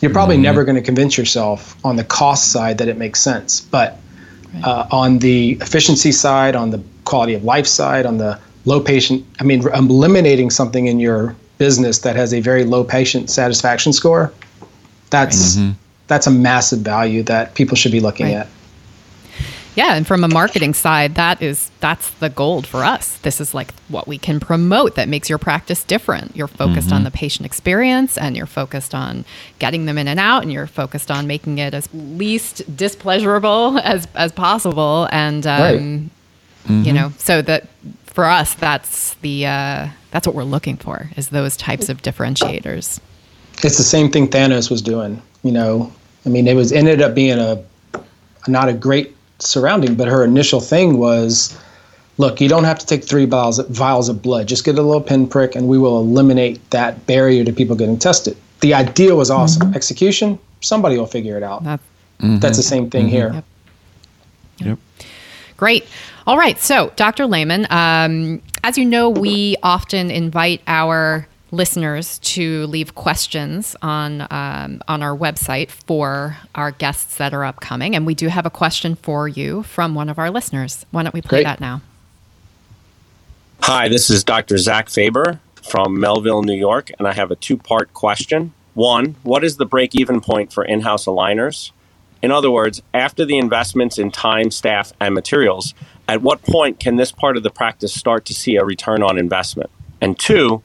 you're 0.00 0.12
probably 0.12 0.36
mm-hmm. 0.36 0.42
never 0.42 0.64
going 0.64 0.76
to 0.76 0.82
convince 0.82 1.16
yourself 1.16 1.76
on 1.84 1.96
the 1.96 2.04
cost 2.04 2.52
side 2.52 2.78
that 2.78 2.88
it 2.88 2.96
makes 2.96 3.20
sense. 3.20 3.60
But 3.60 3.98
uh, 4.62 4.86
on 4.90 5.18
the 5.18 5.52
efficiency 5.60 6.12
side, 6.12 6.54
on 6.54 6.70
the 6.70 6.82
quality 7.04 7.34
of 7.34 7.44
life 7.44 7.66
side, 7.66 8.06
on 8.06 8.18
the 8.18 8.38
low 8.66 8.80
patient, 8.80 9.24
I 9.40 9.44
mean, 9.44 9.66
eliminating 9.68 10.50
something 10.50 10.86
in 10.86 11.00
your 11.00 11.34
business 11.58 12.00
that 12.00 12.16
has 12.16 12.32
a 12.34 12.40
very 12.40 12.64
low 12.64 12.84
patient 12.84 13.30
satisfaction 13.30 13.92
score, 13.92 14.32
that's 15.14 15.56
mm-hmm. 15.56 15.72
that's 16.08 16.26
a 16.26 16.30
massive 16.30 16.80
value 16.80 17.22
that 17.24 17.54
people 17.54 17.76
should 17.76 17.92
be 17.92 18.00
looking 18.00 18.26
right. 18.26 18.34
at. 18.34 18.48
Yeah, 19.76 19.94
and 19.94 20.06
from 20.06 20.22
a 20.22 20.28
marketing 20.28 20.72
side, 20.72 21.16
that 21.16 21.42
is 21.42 21.70
that's 21.80 22.10
the 22.10 22.30
gold 22.30 22.66
for 22.66 22.84
us. 22.84 23.18
This 23.18 23.40
is 23.40 23.54
like 23.54 23.74
what 23.88 24.06
we 24.06 24.18
can 24.18 24.38
promote 24.38 24.94
that 24.94 25.08
makes 25.08 25.28
your 25.28 25.38
practice 25.38 25.82
different. 25.82 26.36
You're 26.36 26.46
focused 26.46 26.88
mm-hmm. 26.88 26.96
on 26.96 27.04
the 27.04 27.10
patient 27.10 27.44
experience 27.44 28.16
and 28.16 28.36
you're 28.36 28.46
focused 28.46 28.94
on 28.94 29.24
getting 29.58 29.86
them 29.86 29.98
in 29.98 30.06
and 30.06 30.20
out 30.20 30.42
and 30.42 30.52
you're 30.52 30.68
focused 30.68 31.10
on 31.10 31.26
making 31.26 31.58
it 31.58 31.74
as 31.74 31.88
least 31.92 32.76
displeasurable 32.76 33.78
as 33.78 34.06
as 34.14 34.30
possible 34.30 35.08
and 35.10 35.44
um, 35.44 35.60
right. 35.60 35.80
mm-hmm. 35.80 36.82
you 36.82 36.92
know, 36.92 37.12
so 37.18 37.42
that 37.42 37.66
for 38.06 38.26
us 38.26 38.54
that's 38.54 39.14
the 39.14 39.46
uh, 39.46 39.88
that's 40.12 40.24
what 40.24 40.36
we're 40.36 40.44
looking 40.44 40.76
for 40.76 41.10
is 41.16 41.30
those 41.30 41.56
types 41.56 41.88
of 41.88 42.00
differentiators. 42.00 43.00
It's 43.62 43.76
the 43.76 43.84
same 43.84 44.10
thing 44.10 44.28
Theranos 44.28 44.70
was 44.70 44.82
doing, 44.82 45.22
you 45.42 45.52
know. 45.52 45.92
I 46.26 46.28
mean, 46.28 46.48
it 46.48 46.54
was 46.54 46.72
ended 46.72 47.00
up 47.00 47.14
being 47.14 47.38
a 47.38 47.62
not 48.48 48.68
a 48.68 48.72
great 48.72 49.14
surrounding, 49.38 49.94
but 49.94 50.08
her 50.08 50.24
initial 50.24 50.60
thing 50.60 50.98
was, 50.98 51.58
look, 52.18 52.40
you 52.40 52.48
don't 52.48 52.64
have 52.64 52.78
to 52.78 52.86
take 52.86 53.04
three 53.04 53.24
vials, 53.24 53.58
vials 53.68 54.08
of 54.08 54.22
blood. 54.22 54.46
Just 54.46 54.64
get 54.64 54.78
a 54.78 54.82
little 54.82 55.00
pinprick, 55.00 55.54
and 55.54 55.68
we 55.68 55.78
will 55.78 56.00
eliminate 56.00 56.70
that 56.70 57.06
barrier 57.06 57.44
to 57.44 57.52
people 57.52 57.76
getting 57.76 57.98
tested. 57.98 58.36
The 58.60 58.74
idea 58.74 59.14
was 59.14 59.30
awesome. 59.30 59.68
Mm-hmm. 59.68 59.76
Execution, 59.76 60.38
somebody 60.60 60.98
will 60.98 61.06
figure 61.06 61.36
it 61.36 61.42
out. 61.42 61.64
That, 61.64 61.80
mm-hmm. 62.20 62.38
That's 62.38 62.56
the 62.56 62.62
same 62.62 62.90
thing 62.90 63.06
mm-hmm. 63.06 63.16
here. 63.16 63.32
Yep. 63.32 63.44
yep. 64.58 64.78
Great. 65.56 65.86
All 66.26 66.38
right. 66.38 66.58
So, 66.58 66.92
Dr. 66.96 67.26
Layman, 67.26 67.66
um, 67.70 68.42
as 68.62 68.78
you 68.78 68.84
know, 68.84 69.10
we 69.10 69.56
often 69.62 70.10
invite 70.10 70.62
our 70.66 71.28
listeners 71.54 72.18
to 72.20 72.66
leave 72.66 72.94
questions 72.94 73.76
on 73.82 74.22
um, 74.30 74.82
on 74.88 75.02
our 75.02 75.16
website 75.16 75.70
for 75.70 76.36
our 76.54 76.70
guests 76.70 77.16
that 77.16 77.32
are 77.32 77.44
upcoming, 77.44 77.94
and 77.94 78.06
we 78.06 78.14
do 78.14 78.28
have 78.28 78.46
a 78.46 78.50
question 78.50 78.94
for 78.96 79.28
you 79.28 79.62
from 79.62 79.94
one 79.94 80.08
of 80.08 80.18
our 80.18 80.30
listeners. 80.30 80.84
Why 80.90 81.02
don't 81.02 81.14
we 81.14 81.22
play 81.22 81.38
Great. 81.38 81.44
that 81.44 81.60
now? 81.60 81.82
Hi, 83.60 83.88
this 83.88 84.10
is 84.10 84.24
Dr. 84.24 84.58
Zach 84.58 84.90
Faber 84.90 85.40
from 85.62 85.98
Melville, 85.98 86.42
New 86.42 86.56
York, 86.56 86.90
and 86.98 87.08
I 87.08 87.14
have 87.14 87.30
a 87.30 87.36
two 87.36 87.56
part 87.56 87.94
question. 87.94 88.52
One, 88.74 89.16
what 89.22 89.44
is 89.44 89.56
the 89.56 89.64
break 89.64 89.94
even 89.94 90.20
point 90.20 90.52
for 90.52 90.64
in 90.64 90.80
house 90.80 91.06
aligners? 91.06 91.70
In 92.22 92.30
other 92.30 92.50
words, 92.50 92.82
after 92.92 93.24
the 93.24 93.38
investments 93.38 93.98
in 93.98 94.10
time, 94.10 94.50
staff, 94.50 94.92
and 95.00 95.14
materials, 95.14 95.74
at 96.08 96.22
what 96.22 96.42
point 96.42 96.80
can 96.80 96.96
this 96.96 97.12
part 97.12 97.36
of 97.36 97.42
the 97.42 97.50
practice 97.50 97.94
start 97.94 98.24
to 98.26 98.34
see 98.34 98.56
a 98.56 98.64
return 98.64 99.02
on 99.02 99.18
investment? 99.18 99.70
And 100.00 100.18
two, 100.18 100.62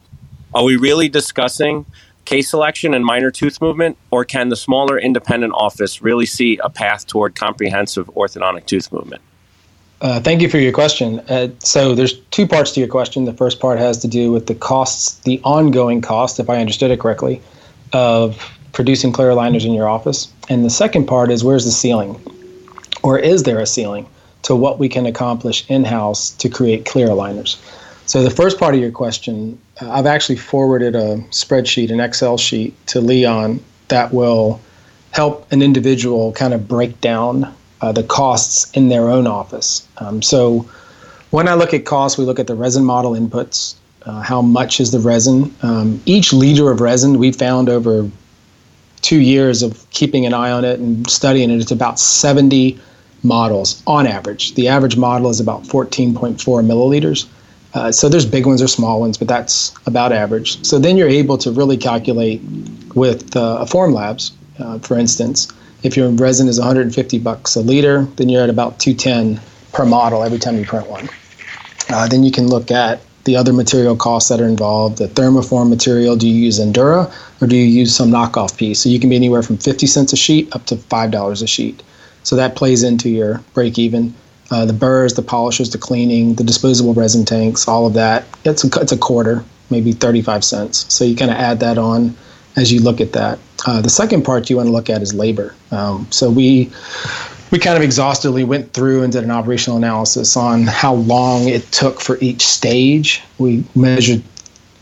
are 0.53 0.63
we 0.63 0.77
really 0.77 1.09
discussing 1.09 1.85
case 2.25 2.49
selection 2.49 2.93
and 2.93 3.03
minor 3.03 3.31
tooth 3.31 3.59
movement, 3.61 3.97
or 4.11 4.23
can 4.23 4.49
the 4.49 4.55
smaller 4.55 4.99
independent 4.99 5.53
office 5.55 6.01
really 6.01 6.25
see 6.25 6.59
a 6.63 6.69
path 6.69 7.07
toward 7.07 7.35
comprehensive 7.35 8.07
orthodontic 8.07 8.65
tooth 8.65 8.91
movement? 8.91 9.21
Uh, 10.01 10.19
thank 10.19 10.41
you 10.41 10.47
for 10.47 10.59
your 10.59 10.71
question. 10.71 11.19
Uh, 11.27 11.49
so 11.59 11.93
there's 11.93 12.19
two 12.31 12.47
parts 12.47 12.71
to 12.71 12.79
your 12.79 12.87
question. 12.87 13.25
The 13.25 13.33
first 13.33 13.59
part 13.59 13.79
has 13.79 13.97
to 13.99 14.07
do 14.07 14.31
with 14.31 14.47
the 14.47 14.55
costs, 14.55 15.19
the 15.21 15.41
ongoing 15.43 16.01
cost, 16.01 16.39
if 16.39 16.49
I 16.49 16.57
understood 16.57 16.91
it 16.91 16.99
correctly, 16.99 17.41
of 17.91 18.55
producing 18.71 19.11
clear 19.11 19.29
aligners 19.29 19.65
in 19.65 19.73
your 19.73 19.89
office. 19.89 20.31
And 20.47 20.63
the 20.63 20.69
second 20.69 21.07
part 21.07 21.31
is 21.31 21.43
where's 21.43 21.65
the 21.65 21.71
ceiling? 21.71 22.21
Or 23.03 23.17
is 23.17 23.43
there 23.43 23.59
a 23.59 23.65
ceiling 23.65 24.07
to 24.43 24.55
what 24.55 24.79
we 24.79 24.87
can 24.87 25.05
accomplish 25.05 25.69
in-house 25.69 26.29
to 26.31 26.47
create 26.47 26.85
clear 26.85 27.07
aligners? 27.07 27.57
So 28.09 28.23
the 28.23 28.31
first 28.31 28.57
part 28.57 28.73
of 28.73 28.81
your 28.81 28.89
question, 28.89 29.59
uh, 29.79 29.91
I've 29.91 30.07
actually 30.07 30.37
forwarded 30.37 30.95
a 30.95 31.17
spreadsheet, 31.29 31.91
an 31.91 31.99
Excel 31.99 32.39
sheet 32.39 32.73
to 32.87 33.01
Leon 33.01 33.63
that 33.89 34.11
will 34.11 34.59
help 35.11 35.51
an 35.51 35.61
individual 35.61 36.31
kind 36.31 36.55
of 36.55 36.67
break 36.67 36.99
down 37.01 37.53
uh, 37.81 37.91
the 37.91 38.01
costs 38.01 38.71
in 38.71 38.89
their 38.89 39.09
own 39.09 39.27
office. 39.27 39.87
Um, 39.99 40.23
so 40.23 40.67
when 41.29 41.47
I 41.47 41.53
look 41.53 41.71
at 41.71 41.85
costs, 41.85 42.17
we 42.17 42.25
look 42.25 42.39
at 42.39 42.47
the 42.47 42.55
resin 42.55 42.83
model 42.83 43.11
inputs. 43.11 43.75
Uh, 44.07 44.21
how 44.21 44.41
much 44.41 44.79
is 44.79 44.89
the 44.89 44.99
resin? 44.99 45.53
Um, 45.61 46.01
each 46.07 46.33
liter 46.33 46.71
of 46.71 46.81
resin 46.81 47.19
we 47.19 47.31
found 47.31 47.69
over 47.69 48.09
two 49.01 49.19
years 49.21 49.61
of 49.61 49.87
keeping 49.91 50.25
an 50.25 50.33
eye 50.33 50.49
on 50.49 50.65
it 50.65 50.79
and 50.79 51.07
studying 51.07 51.51
it, 51.51 51.61
it's 51.61 51.69
about 51.69 51.99
70 51.99 52.79
models 53.21 53.83
on 53.85 54.07
average. 54.07 54.55
The 54.55 54.67
average 54.67 54.97
model 54.97 55.29
is 55.29 55.39
about 55.39 55.61
14.4 55.65 56.37
milliliters. 56.65 57.27
Uh, 57.73 57.91
so 57.91 58.09
there's 58.09 58.25
big 58.25 58.45
ones 58.45 58.61
or 58.61 58.67
small 58.67 58.99
ones, 58.99 59.17
but 59.17 59.27
that's 59.27 59.73
about 59.85 60.11
average. 60.11 60.63
So 60.65 60.79
then 60.79 60.97
you're 60.97 61.09
able 61.09 61.37
to 61.39 61.51
really 61.51 61.77
calculate 61.77 62.41
with 62.95 63.35
uh, 63.35 63.65
Formlabs, 63.69 64.31
uh, 64.59 64.79
for 64.79 64.97
instance, 64.97 65.51
if 65.83 65.95
your 65.95 66.09
resin 66.09 66.47
is 66.47 66.59
150 66.59 67.19
bucks 67.19 67.55
a 67.55 67.61
liter, 67.61 68.03
then 68.17 68.27
you're 68.27 68.43
at 68.43 68.49
about 68.49 68.79
210 68.79 69.39
per 69.71 69.85
model 69.85 70.23
every 70.23 70.39
time 70.39 70.57
you 70.57 70.65
print 70.65 70.89
one. 70.89 71.07
Uh, 71.89 72.07
then 72.07 72.23
you 72.23 72.31
can 72.31 72.47
look 72.47 72.71
at 72.71 73.01
the 73.23 73.35
other 73.35 73.53
material 73.53 73.95
costs 73.95 74.29
that 74.29 74.41
are 74.41 74.47
involved. 74.47 74.97
The 74.97 75.07
thermoform 75.07 75.69
material, 75.69 76.15
do 76.15 76.27
you 76.27 76.33
use 76.33 76.59
Zendura 76.59 77.13
or 77.41 77.47
do 77.47 77.55
you 77.55 77.63
use 77.63 77.95
some 77.95 78.09
knockoff 78.09 78.57
piece? 78.57 78.79
So 78.79 78.89
you 78.89 78.99
can 78.99 79.09
be 79.09 79.15
anywhere 79.15 79.43
from 79.43 79.57
50 79.57 79.87
cents 79.87 80.13
a 80.13 80.17
sheet 80.17 80.53
up 80.55 80.65
to 80.67 80.75
$5 80.75 81.43
a 81.43 81.47
sheet. 81.47 81.81
So 82.23 82.35
that 82.35 82.55
plays 82.55 82.83
into 82.83 83.09
your 83.09 83.41
break 83.53 83.79
even. 83.79 84.13
Uh, 84.51 84.65
the 84.65 84.73
burrs, 84.73 85.13
the 85.13 85.21
polishers, 85.21 85.69
the 85.69 85.77
cleaning, 85.77 86.35
the 86.35 86.43
disposable 86.43 86.93
resin 86.93 87.25
tanks, 87.25 87.67
all 87.67 87.85
of 87.85 87.93
that. 87.93 88.25
It's 88.45 88.63
a, 88.63 88.81
it's 88.81 88.91
a 88.91 88.97
quarter, 88.97 89.43
maybe 89.69 89.91
35 89.91 90.43
cents. 90.43 90.91
So 90.93 91.05
you 91.05 91.15
kind 91.15 91.31
of 91.31 91.37
add 91.37 91.59
that 91.59 91.77
on 91.77 92.15
as 92.55 92.71
you 92.71 92.81
look 92.81 92.99
at 92.99 93.13
that. 93.13 93.39
Uh, 93.65 93.81
the 93.81 93.89
second 93.89 94.23
part 94.23 94.49
you 94.49 94.57
want 94.57 94.67
to 94.67 94.73
look 94.73 94.89
at 94.89 95.01
is 95.01 95.13
labor. 95.13 95.53
Um, 95.71 96.07
so 96.11 96.29
we 96.29 96.71
we 97.51 97.57
kind 97.57 97.75
of 97.75 97.83
exhaustively 97.83 98.43
went 98.43 98.73
through 98.73 99.03
and 99.03 99.11
did 99.11 99.23
an 99.23 99.31
operational 99.31 99.77
analysis 99.77 100.37
on 100.37 100.63
how 100.63 100.93
long 100.93 101.47
it 101.47 101.63
took 101.71 101.99
for 101.99 102.17
each 102.21 102.45
stage. 102.45 103.23
We 103.39 103.63
measured 103.75 104.23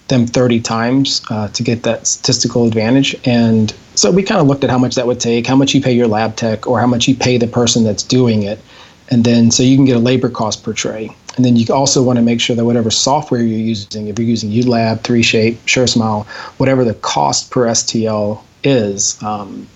them 0.09 0.27
30 0.27 0.61
times 0.61 1.21
uh, 1.29 1.47
to 1.49 1.63
get 1.63 1.83
that 1.83 2.07
statistical 2.07 2.67
advantage. 2.67 3.15
And 3.25 3.73
so 3.95 4.11
we 4.11 4.23
kind 4.23 4.41
of 4.41 4.47
looked 4.47 4.63
at 4.63 4.69
how 4.69 4.77
much 4.77 4.95
that 4.95 5.07
would 5.07 5.19
take, 5.19 5.47
how 5.47 5.55
much 5.55 5.73
you 5.73 5.81
pay 5.81 5.93
your 5.93 6.07
lab 6.07 6.35
tech, 6.35 6.67
or 6.67 6.79
how 6.79 6.87
much 6.87 7.07
you 7.07 7.15
pay 7.15 7.37
the 7.37 7.47
person 7.47 7.83
that's 7.83 8.03
doing 8.03 8.43
it. 8.43 8.59
And 9.09 9.23
then 9.23 9.51
so 9.51 9.63
you 9.63 9.75
can 9.75 9.85
get 9.85 9.95
a 9.95 9.99
labor 9.99 10.29
cost 10.29 10.63
per 10.63 10.73
tray. 10.73 11.09
And 11.35 11.45
then 11.45 11.55
you 11.55 11.65
also 11.73 12.01
want 12.01 12.17
to 12.17 12.23
make 12.23 12.41
sure 12.41 12.55
that 12.55 12.65
whatever 12.65 12.89
software 12.89 13.41
you're 13.41 13.59
using, 13.59 14.07
if 14.07 14.17
you're 14.17 14.27
using 14.27 14.49
ULab, 14.49 15.01
3Shape, 15.01 15.57
SureSmile, 15.65 16.25
whatever 16.57 16.83
the 16.83 16.95
cost 16.95 17.51
per 17.51 17.67
STL 17.67 18.41
is, 18.63 19.21
um, 19.21 19.67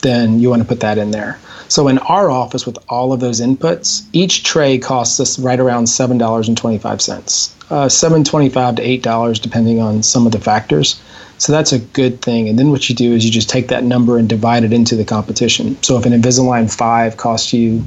then 0.00 0.40
you 0.40 0.50
want 0.50 0.60
to 0.60 0.68
put 0.68 0.80
that 0.80 0.98
in 0.98 1.12
there. 1.12 1.38
So 1.68 1.88
in 1.88 1.98
our 1.98 2.30
office, 2.30 2.66
with 2.66 2.78
all 2.88 3.12
of 3.12 3.20
those 3.20 3.40
inputs, 3.40 4.06
each 4.12 4.44
tray 4.44 4.76
costs 4.76 5.18
us 5.18 5.38
right 5.38 5.58
around 5.58 5.86
seven 5.86 6.18
dollars 6.18 6.46
and 6.46 6.58
twenty-five 6.58 7.00
cents, 7.00 7.54
uh, 7.70 7.88
seven 7.88 8.22
twenty-five 8.22 8.76
to 8.76 8.82
eight 8.82 9.02
dollars, 9.02 9.38
depending 9.38 9.80
on 9.80 10.02
some 10.02 10.26
of 10.26 10.32
the 10.32 10.40
factors. 10.40 11.00
So 11.38 11.52
that's 11.52 11.72
a 11.72 11.78
good 11.78 12.20
thing. 12.20 12.48
And 12.48 12.58
then 12.58 12.70
what 12.70 12.88
you 12.88 12.94
do 12.94 13.12
is 13.12 13.24
you 13.24 13.30
just 13.30 13.48
take 13.48 13.68
that 13.68 13.82
number 13.82 14.18
and 14.18 14.28
divide 14.28 14.62
it 14.62 14.72
into 14.72 14.94
the 14.94 15.04
competition. 15.04 15.82
So 15.82 15.98
if 15.98 16.06
an 16.06 16.12
Invisalign 16.12 16.74
five 16.74 17.16
costs 17.16 17.52
you 17.52 17.82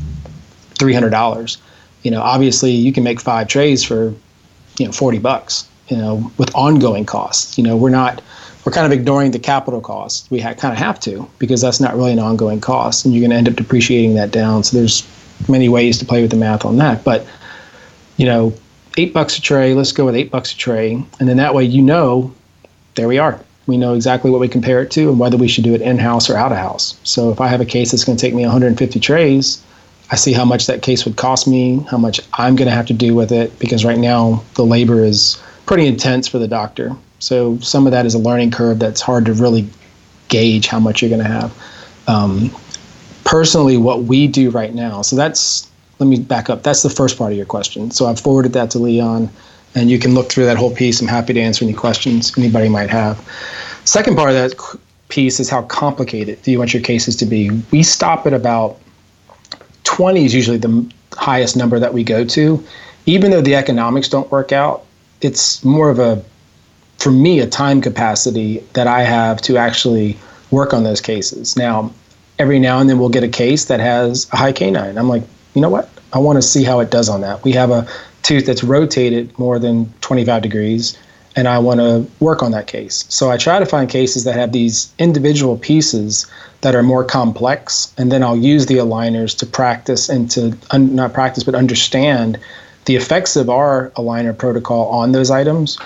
three 0.78 0.94
hundred 0.94 1.10
dollars, 1.12 1.58
you 2.04 2.12
know, 2.12 2.22
obviously 2.22 2.72
you 2.72 2.94
can 2.94 3.04
make 3.04 3.20
five 3.20 3.48
trays 3.48 3.84
for, 3.84 4.13
you 4.78 4.86
know, 4.86 4.92
forty 4.92 5.20
bucks. 5.20 5.68
You 5.90 5.96
know, 5.96 6.32
with 6.38 6.54
ongoing 6.54 7.06
costs. 7.06 7.58
You 7.58 7.63
know, 7.63 7.78
we're 7.78 7.90
not 7.90 8.22
we're 8.68 8.74
kind 8.74 8.86
of 8.86 8.92
ignoring 8.92 9.32
the 9.32 9.40
capital 9.40 9.80
cost. 9.80 10.30
We 10.30 10.42
ha- 10.42 10.54
kind 10.54 10.74
of 10.74 10.78
have 10.78 11.00
to 11.02 11.26
because 11.40 11.62
that's 11.62 11.80
not 11.80 11.96
really 11.96 12.12
an 12.12 12.20
ongoing 12.20 12.60
cost, 12.60 13.06
and 13.06 13.13
you're 13.13 13.22
going 13.22 13.32
to 13.32 13.38
end 13.38 13.48
up 13.48 13.56
depreciating 13.56 14.16
that 14.16 14.32
down. 14.32 14.66
So 14.66 14.76
there's 14.76 15.08
many 15.48 15.70
ways 15.70 15.98
to 16.00 16.06
play 16.06 16.22
with 16.22 16.32
the 16.32 16.36
math 16.36 16.66
on 16.66 16.76
that. 16.76 17.06
But 17.06 17.26
you 18.18 18.26
know, 18.26 18.54
eight 18.98 19.13
bucks 19.13 19.38
a 19.38 19.42
tray. 19.42 19.74
Let's 19.74 19.94
go 19.94 20.06
with 20.06 20.16
eight 20.16 20.32
bucks 20.32 20.52
a 20.52 20.58
tray, 20.58 20.96
and 20.96 21.30
then 21.30 21.38
that 21.38 21.56
way 21.56 21.63
you 21.63 21.82
know, 21.82 22.34
there 22.96 23.08
we 23.08 23.18
are. 23.20 23.40
We 23.68 23.78
know 23.78 23.94
exactly 23.94 24.32
what 24.32 24.42
we 24.42 24.50
compare 24.50 24.82
it 24.82 24.92
to 24.92 25.10
and 25.10 25.18
whether 25.18 25.38
we 25.38 25.48
should 25.48 25.63
do 25.63 25.74
it 25.74 25.82
in 25.82 25.98
house 25.98 26.30
or 26.30 26.36
out 26.36 26.52
of 26.52 26.58
house. 26.58 27.00
So 27.04 27.32
if 27.32 27.40
I 27.40 27.48
have 27.48 27.62
a 27.62 27.66
case 27.66 27.92
that's 27.92 28.04
going 28.04 28.18
to 28.18 28.22
take 28.22 28.34
me 28.34 28.44
150 28.44 29.00
trays, 29.00 29.63
I 30.10 30.15
see 30.15 30.34
how 30.34 30.46
much 30.46 30.67
that 30.67 30.82
case 30.82 31.06
would 31.06 31.17
cost 31.17 31.48
me, 31.48 31.80
how 31.91 31.98
much 31.98 32.22
I'm 32.34 32.56
going 32.56 32.70
to 32.70 32.76
have 32.76 32.86
to 32.88 32.93
do 32.93 33.13
with 33.13 33.32
it, 33.32 33.58
because 33.60 33.84
right 33.84 33.98
now 33.98 34.43
the 34.56 34.65
labor 34.65 35.04
is 35.04 35.41
pretty 35.65 35.86
intense 35.86 36.28
for 36.28 36.39
the 36.39 36.48
doctor. 36.48 36.96
So 37.20 37.58
some 37.60 37.86
of 37.88 37.91
that 37.91 38.06
is 38.06 38.13
a 38.13 38.20
learning 38.20 38.52
curve 38.52 38.80
that's 38.80 39.02
hard 39.02 39.26
to 39.26 39.34
really 39.34 39.67
gauge 40.30 40.67
how 40.67 40.80
much 40.80 41.02
you're 41.02 41.10
going 41.10 41.24
to 41.24 41.28
have. 41.28 41.54
Um, 42.08 42.56
personally, 43.26 43.76
what 43.76 44.04
we 44.04 44.28
do 44.28 44.50
right 44.50 44.74
now, 44.74 45.02
so 45.02 45.15
that's, 45.15 45.70
let 46.00 46.08
me 46.08 46.20
back 46.20 46.50
up. 46.50 46.63
That's 46.63 46.84
the 46.84 46.89
first 46.89 47.17
part 47.17 47.32
of 47.32 47.38
your 47.38 47.46
question. 47.46 47.91
So 47.91 48.06
I've 48.06 48.20
forwarded 48.20 48.54
that 48.54 48.72
to 48.72 48.80
Leon, 48.80 49.30
and 49.76 49.89
you 49.89 50.00
can 50.00 50.13
look 50.13 50.30
through 50.32 50.46
that 50.46 50.58
whole 50.58 50.74
piece. 50.74 51.02
I'm 51.02 51.08
happy 51.08 51.34
to 51.34 51.41
answer 51.41 51.65
any 51.65 51.74
questions 51.74 52.32
anybody 52.38 52.70
might 52.70 52.89
have. 52.89 53.20
Second 53.84 54.15
part 54.15 54.30
of 54.30 54.36
that 54.36 54.80
piece 55.10 55.39
is 55.39 55.50
how 55.50 55.63
complicated 55.63 56.41
do 56.43 56.52
you 56.52 56.60
want 56.60 56.74
your 56.74 56.84
cases 56.84 57.15
to 57.17 57.26
be? 57.26 57.50
We 57.72 57.84
stop 57.84 58.26
at 58.26 58.34
about 58.34 58.80
20 59.97 60.25
is 60.25 60.36
usually 60.36 60.57
the 60.60 60.88
highest 61.13 61.57
number 61.57 61.79
that 61.79 61.91
we 61.91 62.03
go 62.03 62.23
to. 62.23 62.63
Even 63.07 63.31
though 63.31 63.41
the 63.41 63.55
economics 63.55 64.07
don't 64.07 64.29
work 64.29 64.51
out, 64.51 64.86
it's 65.21 65.65
more 65.65 65.89
of 65.89 65.97
a 65.97 66.23
for 66.99 67.10
me 67.10 67.39
a 67.39 67.47
time 67.47 67.81
capacity 67.81 68.60
that 68.73 68.86
I 68.86 69.01
have 69.01 69.41
to 69.41 69.57
actually 69.57 70.15
work 70.51 70.71
on 70.71 70.83
those 70.83 71.01
cases. 71.01 71.57
Now, 71.57 71.91
every 72.38 72.60
now 72.60 72.77
and 72.77 72.88
then 72.88 72.99
we'll 72.99 73.10
get 73.10 73.23
a 73.23 73.27
case 73.27 73.65
that 73.65 73.79
has 73.79 74.27
a 74.31 74.38
high 74.38 74.51
canine. 74.51 74.99
I'm 74.99 75.10
like, 75.10 75.23
you 75.55 75.62
know 75.62 75.69
what? 75.69 75.89
I 76.13 76.19
want 76.19 76.38
to 76.38 76.43
see 76.43 76.63
how 76.63 76.79
it 76.79 76.91
does 76.91 77.10
on 77.10 77.21
that. 77.21 77.43
We 77.43 77.53
have 77.53 77.71
a 77.71 77.88
tooth 78.21 78.45
that's 78.45 78.63
rotated 78.63 79.36
more 79.39 79.57
than 79.57 79.91
25 80.01 80.43
degrees, 80.43 80.95
and 81.36 81.47
I 81.47 81.57
want 81.57 81.79
to 81.79 82.05
work 82.19 82.43
on 82.43 82.51
that 82.51 82.67
case. 82.67 83.05
So 83.10 83.31
I 83.31 83.38
try 83.38 83.57
to 83.57 83.65
find 83.65 83.89
cases 83.89 84.25
that 84.25 84.36
have 84.36 84.51
these 84.51 84.93
individual 84.99 85.57
pieces 85.57 86.27
that 86.62 86.76
are 86.76 86.84
more 86.84 87.04
complex, 87.04 87.93
and 87.98 88.12
then 88.12 88.24
I'll 88.24 88.38
use 88.38 88.65
the 88.65 88.76
aligners 88.76 89.38
to 89.39 89.46
practice 89.46 90.10
and 90.10 90.30
to 90.32 90.58
un- 90.72 90.96
not 90.96 91.13
practice 91.13 91.43
but 91.43 91.56
understand 91.56 92.39
the 92.86 92.96
effects 92.96 93.36
of 93.36 93.50
our 93.50 93.91
aligner 93.96 94.36
protocol 94.36 94.88
on 94.88 95.12
those 95.12 95.30
items 95.30 95.78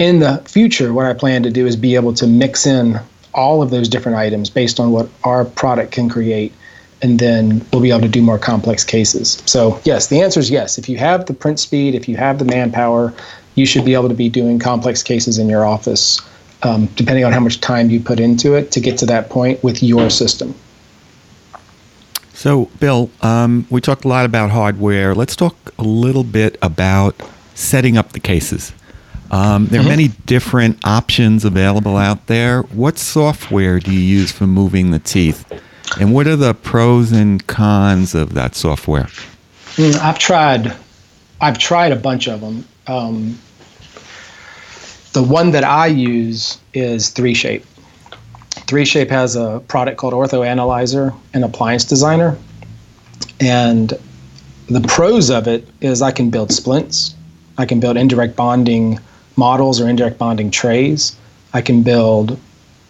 in 0.00 0.20
the 0.20 0.38
future, 0.46 0.94
what 0.94 1.04
I 1.04 1.12
plan 1.12 1.42
to 1.42 1.50
do 1.50 1.66
is 1.66 1.76
be 1.76 1.94
able 1.94 2.14
to 2.14 2.26
mix 2.26 2.66
in 2.66 2.98
all 3.34 3.62
of 3.62 3.68
those 3.68 3.86
different 3.86 4.16
items 4.16 4.48
based 4.48 4.80
on 4.80 4.90
what 4.92 5.08
our 5.24 5.44
product 5.44 5.92
can 5.92 6.08
create. 6.08 6.54
And 7.02 7.18
then 7.18 7.64
we'll 7.70 7.82
be 7.82 7.90
able 7.90 8.00
to 8.00 8.08
do 8.08 8.22
more 8.22 8.38
complex 8.38 8.82
cases. 8.82 9.42
So, 9.44 9.78
yes, 9.84 10.08
the 10.08 10.22
answer 10.22 10.40
is 10.40 10.50
yes. 10.50 10.78
If 10.78 10.88
you 10.88 10.96
have 10.96 11.26
the 11.26 11.34
print 11.34 11.60
speed, 11.60 11.94
if 11.94 12.08
you 12.08 12.16
have 12.16 12.38
the 12.38 12.44
manpower, 12.46 13.12
you 13.54 13.66
should 13.66 13.84
be 13.84 13.94
able 13.94 14.08
to 14.08 14.14
be 14.14 14.30
doing 14.30 14.58
complex 14.58 15.02
cases 15.02 15.38
in 15.38 15.48
your 15.48 15.66
office, 15.66 16.20
um, 16.62 16.86
depending 16.96 17.24
on 17.24 17.32
how 17.32 17.40
much 17.40 17.60
time 17.60 17.90
you 17.90 18.00
put 18.00 18.20
into 18.20 18.54
it 18.54 18.70
to 18.72 18.80
get 18.80 18.98
to 18.98 19.06
that 19.06 19.30
point 19.30 19.62
with 19.62 19.82
your 19.82 20.10
system. 20.10 20.54
So, 22.32 22.70
Bill, 22.80 23.10
um, 23.20 23.66
we 23.68 23.80
talked 23.80 24.04
a 24.04 24.08
lot 24.08 24.24
about 24.24 24.50
hardware. 24.50 25.14
Let's 25.14 25.36
talk 25.36 25.54
a 25.78 25.82
little 25.82 26.24
bit 26.24 26.56
about 26.62 27.20
setting 27.54 27.98
up 27.98 28.12
the 28.12 28.20
cases. 28.20 28.72
Um, 29.30 29.66
there 29.66 29.78
are 29.78 29.82
mm-hmm. 29.82 29.90
many 29.90 30.08
different 30.26 30.78
options 30.84 31.44
available 31.44 31.96
out 31.96 32.26
there. 32.26 32.62
What 32.62 32.98
software 32.98 33.78
do 33.78 33.92
you 33.92 34.00
use 34.00 34.32
for 34.32 34.46
moving 34.46 34.90
the 34.90 34.98
teeth? 34.98 35.44
And 36.00 36.14
what 36.14 36.26
are 36.26 36.36
the 36.36 36.54
pros 36.54 37.12
and 37.12 37.46
cons 37.46 38.14
of 38.14 38.34
that 38.34 38.54
software? 38.54 39.08
Mm, 39.76 39.98
I've 39.98 40.18
tried, 40.18 40.74
I've 41.40 41.58
tried 41.58 41.92
a 41.92 41.96
bunch 41.96 42.26
of 42.26 42.40
them. 42.40 42.64
Um, 42.86 43.38
the 45.12 45.22
one 45.22 45.50
that 45.52 45.64
I 45.64 45.86
use 45.86 46.58
is 46.72 47.12
3Shape. 47.12 47.64
3Shape 48.50 49.10
has 49.10 49.36
a 49.36 49.62
product 49.66 49.98
called 49.98 50.14
Ortho 50.14 50.46
Analyzer 50.46 51.12
and 51.34 51.44
Appliance 51.44 51.84
Designer. 51.84 52.38
And 53.40 53.92
the 54.68 54.80
pros 54.82 55.30
of 55.30 55.48
it 55.48 55.66
is 55.80 56.02
I 56.02 56.12
can 56.12 56.30
build 56.30 56.52
splints, 56.52 57.14
I 57.58 57.66
can 57.66 57.80
build 57.80 57.96
indirect 57.96 58.36
bonding 58.36 59.00
models 59.36 59.80
or 59.80 59.88
indirect 59.88 60.18
bonding 60.18 60.50
trays, 60.50 61.16
I 61.52 61.60
can 61.60 61.82
build 61.82 62.38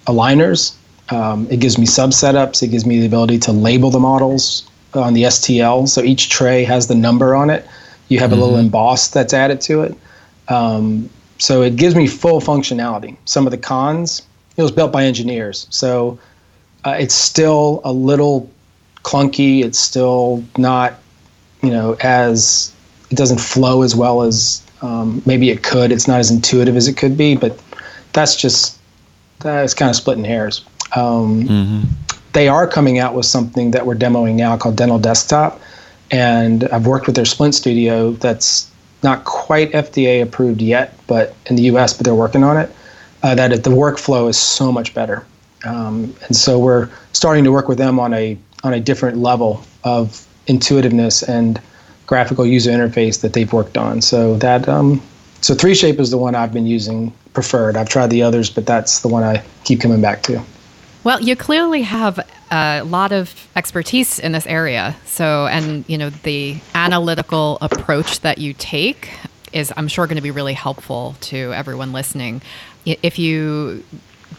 aligners. 0.06 0.74
Um, 1.11 1.48
it 1.50 1.59
gives 1.59 1.78
me 1.78 1.87
sub 1.87 2.11
setups, 2.11 2.62
it 2.62 2.68
gives 2.68 2.85
me 2.85 3.00
the 3.00 3.06
ability 3.06 3.38
to 3.40 3.52
label 3.52 3.90
the 3.90 3.98
models 3.98 4.68
on 4.94 5.14
the 5.14 5.24
STL. 5.24 5.88
So 5.88 6.02
each 6.02 6.28
tray 6.28 6.64
has 6.64 6.87
the 6.88 6.94
number 6.94 7.35
on 7.35 7.50
it. 7.50 7.66
You 8.09 8.18
have 8.18 8.30
mm-hmm. 8.30 8.38
a 8.38 8.42
little 8.42 8.59
mm-hmm. 8.59 8.66
emboss 8.66 9.09
that's 9.09 9.33
added 9.33 9.61
to 9.62 9.83
it. 9.83 9.96
Um, 10.48 11.09
so 11.40 11.62
it 11.62 11.76
gives 11.76 11.94
me 11.94 12.07
full 12.07 12.40
functionality. 12.40 13.16
Some 13.24 13.46
of 13.46 13.50
the 13.50 13.59
cons, 13.59 14.22
it 14.57 14.62
was 14.62 14.70
built 14.70 14.92
by 14.92 15.05
engineers. 15.05 15.66
So 15.70 16.18
uh, 16.85 16.96
it's 16.98 17.14
still 17.14 17.81
a 17.83 17.92
little 17.92 18.50
clunky. 19.03 19.64
It's 19.64 19.79
still 19.79 20.44
not, 20.59 20.94
you 21.62 21.70
know, 21.70 21.96
as 22.03 22.74
it 23.11 23.16
doesn't 23.16 23.40
flow 23.40 23.83
as 23.83 23.96
well 23.96 24.22
as 24.22 24.62
um, 24.83 25.22
maybe 25.24 25.48
it 25.48 25.62
could. 25.62 25.92
It's 25.92 26.07
not 26.07 26.20
as 26.20 26.31
intuitive 26.31 26.76
as 26.76 26.88
it 26.88 26.98
could 26.98 27.16
be, 27.16 27.37
but 27.37 27.59
that's 28.12 28.37
just 28.37 28.79
that's 29.38 29.72
kind 29.72 29.88
of 29.88 29.96
splitting 29.96 30.24
hairs. 30.24 30.64
Um, 30.94 31.44
mm-hmm. 31.44 31.81
They 32.33 32.48
are 32.48 32.66
coming 32.66 32.98
out 32.98 33.14
with 33.14 33.24
something 33.24 33.70
that 33.70 33.87
we're 33.87 33.96
demoing 33.96 34.35
now 34.35 34.59
called 34.59 34.76
Dental 34.76 34.98
Desktop, 34.98 35.59
and 36.11 36.64
I've 36.68 36.87
worked 36.87 37.07
with 37.07 37.16
their 37.16 37.24
Splint 37.24 37.55
Studio. 37.55 38.12
That's 38.12 38.69
not 39.02 39.24
quite 39.24 39.72
FDA 39.72 40.22
approved 40.22 40.60
yet, 40.60 40.94
but 41.06 41.34
in 41.46 41.56
the 41.56 41.62
U.S., 41.62 41.92
but 41.92 42.04
they're 42.04 42.14
working 42.14 42.44
on 42.44 42.56
it. 42.56 42.74
Uh, 43.22 43.34
that 43.34 43.52
it, 43.52 43.64
the 43.64 43.70
workflow 43.70 44.28
is 44.28 44.38
so 44.38 44.72
much 44.72 44.94
better, 44.94 45.26
um, 45.64 46.14
and 46.26 46.34
so 46.34 46.58
we're 46.58 46.88
starting 47.12 47.44
to 47.44 47.52
work 47.52 47.68
with 47.68 47.76
them 47.76 48.00
on 48.00 48.14
a 48.14 48.38
on 48.64 48.72
a 48.72 48.80
different 48.80 49.18
level 49.18 49.62
of 49.84 50.26
intuitiveness 50.46 51.22
and 51.22 51.60
graphical 52.06 52.46
user 52.46 52.70
interface 52.70 53.20
that 53.20 53.34
they've 53.34 53.52
worked 53.52 53.76
on. 53.76 54.00
So 54.00 54.36
that 54.36 54.68
um, 54.68 55.02
so 55.42 55.54
3Shape 55.54 55.98
is 56.00 56.10
the 56.10 56.18
one 56.18 56.34
I've 56.34 56.52
been 56.52 56.66
using 56.66 57.12
preferred. 57.32 57.76
I've 57.76 57.88
tried 57.88 58.08
the 58.08 58.22
others, 58.22 58.50
but 58.50 58.66
that's 58.66 59.00
the 59.00 59.08
one 59.08 59.22
I 59.22 59.42
keep 59.64 59.80
coming 59.80 60.00
back 60.00 60.22
to. 60.24 60.42
Well, 61.04 61.20
you 61.20 61.36
clearly 61.36 61.82
have 61.82 62.18
a 62.50 62.82
lot 62.82 63.12
of 63.12 63.48
expertise 63.54 64.18
in 64.18 64.32
this 64.32 64.46
area. 64.46 64.96
So, 65.06 65.46
and 65.46 65.84
you 65.88 65.96
know, 65.96 66.10
the 66.10 66.58
analytical 66.74 67.58
approach 67.60 68.20
that 68.20 68.38
you 68.38 68.54
take 68.54 69.10
is, 69.52 69.72
I'm 69.76 69.88
sure, 69.88 70.06
going 70.06 70.16
to 70.16 70.22
be 70.22 70.30
really 70.30 70.54
helpful 70.54 71.16
to 71.22 71.52
everyone 71.52 71.92
listening. 71.92 72.42
If 72.84 73.18
you 73.18 73.84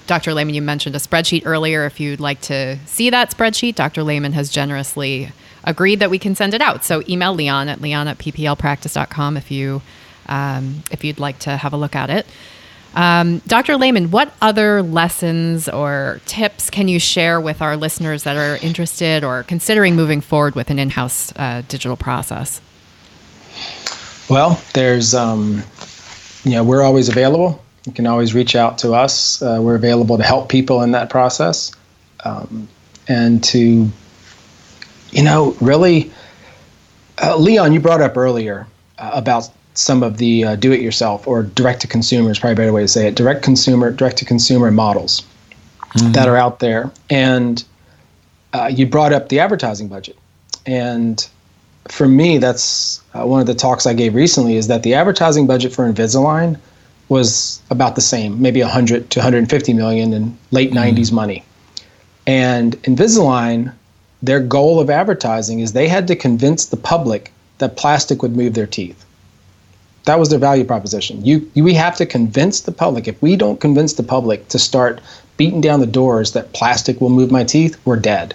Dr. 0.08 0.34
Layman, 0.34 0.56
you 0.56 0.62
mentioned 0.62 0.96
a 0.96 1.00
spreadsheet 1.00 1.44
earlier. 1.46 1.86
If 1.86 2.00
you'd 2.00 2.20
like 2.20 2.42
to 2.42 2.78
see 2.86 3.10
that 3.10 3.32
spreadsheet, 3.32 3.76
Dr. 3.76 4.04
Layman 4.04 4.34
has 4.34 4.50
generously 4.50 5.32
agreed 5.64 6.00
that 6.00 6.10
we 6.10 6.20
can 6.20 6.36
send 6.36 6.54
it 6.54 6.62
out. 6.62 6.84
So 6.84 7.04
email 7.08 7.34
Leon 7.34 7.70
at 7.70 7.82
leon 7.82 8.08
at 8.08 8.18
pplpractice.com 8.18 9.38
if 9.38 9.52
you 9.52 9.82
um, 10.28 10.84
if 10.92 11.04
you'd 11.04 11.20
like 11.20 11.40
to 11.40 11.58
have 11.58 11.74
a 11.74 11.78
look 11.78 11.96
at 11.96 12.10
it. 12.10 12.26
Um, 12.94 13.40
Dr. 13.48 13.78
Layman, 13.78 14.12
what 14.12 14.34
other 14.42 14.82
lessons 14.82 15.70
or 15.70 16.20
tips 16.26 16.70
can 16.70 16.88
you 16.88 17.00
share 17.00 17.40
with 17.40 17.62
our 17.62 17.78
listeners 17.78 18.24
that 18.24 18.36
are 18.36 18.58
interested 18.58 19.24
or 19.24 19.44
considering 19.44 19.96
moving 19.96 20.20
forward 20.20 20.56
with 20.56 20.70
an 20.70 20.78
in-house 20.78 21.32
uh, 21.38 21.62
digital 21.68 21.96
process? 21.96 22.60
Well, 24.30 24.62
there's, 24.74 25.14
um, 25.14 25.64
you 26.44 26.52
know, 26.52 26.64
we're 26.64 26.84
always 26.84 27.08
available. 27.08 27.64
You 27.86 27.94
can 27.94 28.08
always 28.08 28.34
reach 28.34 28.56
out 28.56 28.78
to 28.80 28.94
us. 28.94 29.42
Uh, 29.42 29.60
we're 29.62 29.76
available 29.76 30.18
to 30.18 30.24
help 30.24 30.50
people 30.50 30.82
in 30.82 30.92
that 30.92 31.10
process 31.10 31.72
um, 32.24 32.68
and 33.08 33.44
to, 33.46 33.90
you 35.12 35.24
know, 35.24 35.56
really. 35.62 36.12
Uh, 37.22 37.38
Leon, 37.38 37.72
you 37.72 37.80
brought 37.80 38.02
up 38.02 38.18
earlier 38.18 38.68
uh, 38.98 39.12
about 39.14 39.50
some 39.74 40.04
of 40.04 40.18
the 40.18 40.44
uh, 40.44 40.56
do-it-yourself 40.56 41.28
or 41.28 41.44
direct-to-consumer 41.44 42.32
is 42.32 42.40
probably 42.40 42.54
a 42.54 42.58
better 42.58 42.74
way 42.74 42.82
to 42.82 42.88
say 42.88 43.08
it. 43.08 43.16
Direct 43.16 43.44
consumer, 43.44 43.92
direct-to-consumer 43.92 44.72
models 44.72 45.22
mm-hmm. 45.82 46.12
that 46.12 46.28
are 46.28 46.38
out 46.38 46.60
there, 46.60 46.92
and 47.10 47.64
uh, 48.54 48.70
you 48.74 48.86
brought 48.86 49.14
up 49.14 49.30
the 49.30 49.40
advertising 49.40 49.88
budget, 49.88 50.18
and 50.66 51.28
for 51.88 52.08
me, 52.08 52.38
that's 52.38 53.02
uh, 53.14 53.26
one 53.26 53.42
of 53.42 53.48
the 53.48 53.56
talks 53.56 53.88
I 53.88 53.94
gave 53.94 54.14
recently. 54.14 54.58
Is 54.58 54.68
that 54.68 54.84
the 54.84 54.94
advertising 54.94 55.48
budget 55.48 55.74
for 55.74 55.92
Invisalign 55.92 56.60
was 57.08 57.62
about 57.70 57.96
the 57.96 58.02
same, 58.02 58.42
maybe 58.42 58.62
100 58.62 59.10
to 59.10 59.20
150 59.20 59.74
million 59.74 60.14
in 60.14 60.38
late 60.52 60.72
mm-hmm. 60.72 60.98
90s 60.98 61.12
money, 61.14 61.46
and 62.28 62.74
Invisalign, 62.84 63.74
their 64.22 64.42
goal 64.42 64.82
of 64.82 64.90
advertising 64.90 65.62
is 65.62 65.72
they 65.72 65.88
had 65.88 66.08
to 66.08 66.16
convince 66.16 66.66
the 66.66 66.78
public 66.78 67.32
that 67.60 67.78
plastic 67.78 68.22
would 68.22 68.36
move 68.36 68.54
their 68.54 68.68
teeth 68.68 69.06
that 70.06 70.20
was 70.20 70.30
their 70.30 70.40
value 70.40 70.64
proposition. 70.64 71.24
You, 71.24 71.50
you, 71.54 71.64
we 71.64 71.74
have 71.76 71.96
to 71.98 72.06
convince 72.06 72.62
the 72.62 72.72
public. 72.72 73.08
If 73.08 73.22
we 73.22 73.36
don't 73.36 73.60
convince 73.60 73.94
the 73.94 74.04
public 74.04 74.48
to 74.50 74.60
start 74.60 75.02
beating 75.38 75.62
down 75.62 75.80
the 75.80 75.88
doors 75.88 76.34
that 76.34 76.54
plastic 76.54 77.00
will 77.00 77.10
move 77.10 77.32
my 77.32 77.44
teeth, 77.44 77.80
we're 77.86 77.98
dead. 77.98 78.34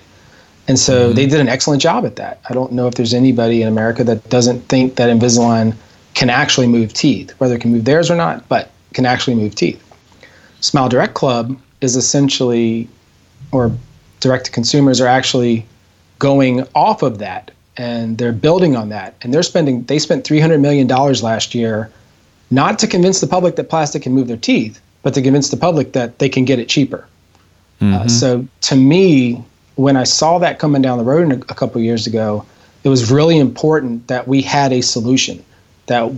And 0.68 0.78
so 0.78 1.06
mm-hmm. 1.06 1.16
they 1.16 1.26
did 1.26 1.40
an 1.40 1.48
excellent 1.48 1.82
job 1.82 2.04
at 2.04 2.16
that. 2.16 2.40
I 2.48 2.54
don't 2.54 2.72
know 2.72 2.86
if 2.86 2.94
there's 2.94 3.14
anybody 3.14 3.62
in 3.62 3.68
America 3.68 4.04
that 4.04 4.28
doesn't 4.28 4.60
think 4.68 4.96
that 4.96 5.10
Invisalign 5.10 5.74
can 6.14 6.30
actually 6.30 6.66
move 6.66 6.92
teeth, 6.92 7.32
whether 7.38 7.54
it 7.54 7.60
can 7.60 7.72
move 7.72 7.84
theirs 7.84 8.10
or 8.10 8.16
not, 8.16 8.48
but 8.48 8.70
can 8.94 9.04
actually 9.04 9.36
move 9.36 9.54
teeth. 9.54 9.82
Smile 10.60 10.88
Direct 10.88 11.14
Club 11.14 11.56
is 11.80 11.96
essentially, 11.96 12.88
or 13.52 13.70
direct 14.20 14.46
to 14.46 14.50
consumers 14.50 15.00
are 15.00 15.06
actually 15.06 15.66
going 16.18 16.66
off 16.74 17.02
of 17.02 17.18
that 17.18 17.50
and 17.76 18.18
they're 18.18 18.32
building 18.32 18.76
on 18.76 18.88
that 18.88 19.14
and 19.22 19.32
they're 19.32 19.42
spending 19.42 19.82
they 19.84 19.98
spent 19.98 20.24
300 20.24 20.58
million 20.58 20.86
dollars 20.86 21.22
last 21.22 21.54
year 21.54 21.90
not 22.50 22.78
to 22.78 22.86
convince 22.86 23.20
the 23.20 23.26
public 23.26 23.56
that 23.56 23.68
plastic 23.68 24.02
can 24.02 24.12
move 24.12 24.28
their 24.28 24.36
teeth 24.36 24.80
but 25.02 25.14
to 25.14 25.22
convince 25.22 25.50
the 25.50 25.56
public 25.56 25.92
that 25.92 26.18
they 26.18 26.28
can 26.28 26.44
get 26.44 26.58
it 26.58 26.68
cheaper 26.68 27.06
uh, 27.80 27.84
mm-hmm. 27.84 27.94
uh, 27.94 28.08
so 28.08 28.46
to 28.60 28.76
me 28.76 29.42
when 29.74 29.96
i 29.96 30.04
saw 30.04 30.38
that 30.38 30.58
coming 30.58 30.82
down 30.82 30.98
the 30.98 31.04
road 31.04 31.30
a, 31.30 31.36
a 31.36 31.54
couple 31.54 31.80
years 31.80 32.06
ago 32.06 32.44
it 32.84 32.88
was 32.88 33.10
really 33.10 33.38
important 33.38 34.06
that 34.06 34.28
we 34.28 34.42
had 34.42 34.72
a 34.72 34.80
solution 34.80 35.44
that 35.86 36.10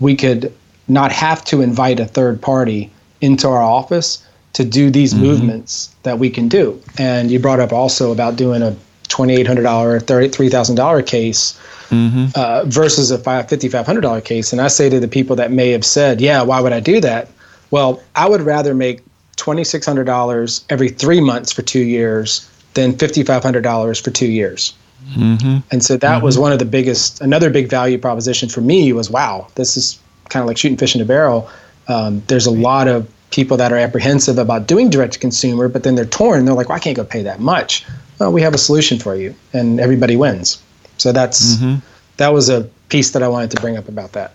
we 0.00 0.14
could 0.14 0.52
not 0.88 1.10
have 1.12 1.44
to 1.44 1.62
invite 1.62 1.98
a 1.98 2.06
third 2.06 2.40
party 2.40 2.90
into 3.20 3.48
our 3.48 3.62
office 3.62 4.24
to 4.52 4.64
do 4.64 4.90
these 4.90 5.12
mm-hmm. 5.12 5.24
movements 5.24 5.94
that 6.02 6.18
we 6.18 6.30
can 6.30 6.48
do 6.48 6.80
and 6.98 7.30
you 7.30 7.38
brought 7.38 7.60
up 7.60 7.72
also 7.72 8.12
about 8.12 8.36
doing 8.36 8.62
a 8.62 8.76
$2,800, 9.08 10.02
$3,000 10.04 11.06
case 11.06 11.58
mm-hmm. 11.88 12.26
uh, 12.34 12.64
versus 12.66 13.10
a 13.10 13.18
$5,500 13.18 14.24
case. 14.24 14.52
And 14.52 14.60
I 14.60 14.68
say 14.68 14.88
to 14.88 15.00
the 15.00 15.08
people 15.08 15.36
that 15.36 15.50
may 15.50 15.70
have 15.70 15.84
said, 15.84 16.20
yeah, 16.20 16.42
why 16.42 16.60
would 16.60 16.72
I 16.72 16.80
do 16.80 17.00
that? 17.00 17.28
Well, 17.70 18.02
I 18.14 18.28
would 18.28 18.42
rather 18.42 18.74
make 18.74 19.02
$2,600 19.36 20.64
every 20.70 20.88
three 20.88 21.20
months 21.20 21.52
for 21.52 21.62
two 21.62 21.82
years 21.82 22.50
than 22.74 22.92
$5,500 22.92 24.02
for 24.02 24.10
two 24.10 24.26
years. 24.26 24.74
Mm-hmm. 25.10 25.58
And 25.70 25.84
so 25.84 25.96
that 25.96 26.16
mm-hmm. 26.16 26.24
was 26.24 26.38
one 26.38 26.52
of 26.52 26.58
the 26.58 26.64
biggest, 26.64 27.20
another 27.20 27.50
big 27.50 27.68
value 27.68 27.98
proposition 27.98 28.48
for 28.48 28.60
me 28.60 28.92
was 28.92 29.10
wow, 29.10 29.48
this 29.54 29.76
is 29.76 29.98
kind 30.28 30.42
of 30.42 30.48
like 30.48 30.58
shooting 30.58 30.76
fish 30.76 30.94
in 30.94 31.00
a 31.00 31.04
barrel. 31.04 31.48
Um, 31.88 32.22
there's 32.26 32.46
a 32.46 32.50
lot 32.50 32.88
of 32.88 33.08
people 33.30 33.56
that 33.56 33.72
are 33.72 33.78
apprehensive 33.78 34.38
about 34.38 34.66
doing 34.66 34.90
direct 34.90 35.14
to 35.14 35.18
consumer, 35.18 35.68
but 35.68 35.82
then 35.82 35.94
they're 35.94 36.04
torn. 36.04 36.44
They're 36.44 36.54
like, 36.54 36.68
well, 36.68 36.76
I 36.76 36.80
can't 36.80 36.96
go 36.96 37.04
pay 37.04 37.22
that 37.22 37.40
much 37.40 37.84
well, 38.18 38.32
we 38.32 38.42
have 38.42 38.54
a 38.54 38.58
solution 38.58 38.98
for 38.98 39.14
you, 39.14 39.34
and 39.52 39.80
everybody 39.80 40.16
wins. 40.16 40.62
So 40.98 41.12
that's 41.12 41.56
mm-hmm. 41.56 41.80
that 42.16 42.32
was 42.32 42.48
a 42.48 42.62
piece 42.88 43.10
that 43.10 43.22
I 43.22 43.28
wanted 43.28 43.50
to 43.52 43.60
bring 43.60 43.76
up 43.76 43.88
about 43.88 44.12
that. 44.12 44.32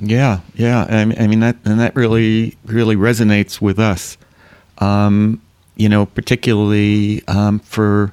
Yeah, 0.00 0.40
yeah. 0.54 0.84
I 0.88 1.26
mean, 1.26 1.40
that 1.40 1.56
and 1.64 1.80
that 1.80 1.94
really 1.96 2.56
really 2.66 2.96
resonates 2.96 3.60
with 3.60 3.78
us. 3.78 4.16
Um, 4.78 5.40
you 5.76 5.88
know, 5.88 6.06
particularly 6.06 7.26
um, 7.28 7.60
for 7.60 8.12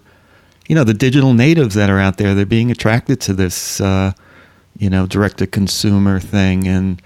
you 0.67 0.75
know 0.75 0.83
the 0.83 0.93
digital 0.93 1.33
natives 1.33 1.75
that 1.75 1.89
are 1.89 1.99
out 1.99 2.17
there. 2.17 2.33
They're 2.33 2.45
being 2.45 2.71
attracted 2.71 3.19
to 3.21 3.33
this, 3.33 3.81
uh, 3.81 4.13
you 4.77 4.89
know, 4.89 5.07
direct 5.07 5.37
to 5.39 5.47
consumer 5.47 6.19
thing, 6.19 6.67
and 6.67 7.01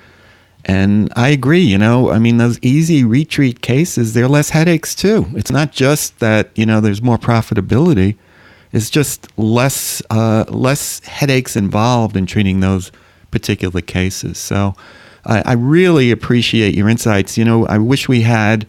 and 0.66 1.12
I 1.16 1.30
agree, 1.30 1.62
you 1.62 1.78
know, 1.78 2.10
I 2.10 2.20
mean, 2.20 2.38
those 2.38 2.58
easy 2.62 3.04
retreat 3.04 3.62
cases, 3.62 4.14
they're 4.14 4.30
less 4.30 4.50
headaches 4.50 4.96
too. 4.96 5.28
It's 5.36 5.52
not 5.52 5.72
just 5.74 6.20
that, 6.20 6.52
you 6.56 6.66
know, 6.66 6.80
there's 6.80 7.02
more 7.02 7.18
profitability. 7.18 8.16
It's 8.72 8.90
just 8.90 9.28
less, 9.38 10.02
uh, 10.10 10.46
less 10.48 11.00
headaches 11.02 11.56
involved 11.56 12.16
in 12.16 12.26
treating 12.26 12.62
those 12.62 12.92
particular 13.30 13.82
cases. 13.82 14.38
So 14.38 14.74
I, 15.26 15.44
I 15.46 15.54
really 15.54 16.12
appreciate 16.12 16.76
your 16.76 16.88
insights. 16.88 17.38
You 17.38 17.44
know, 17.44 17.66
I 17.68 17.78
wish 17.78 18.08
we 18.08 18.22
had, 18.22 18.66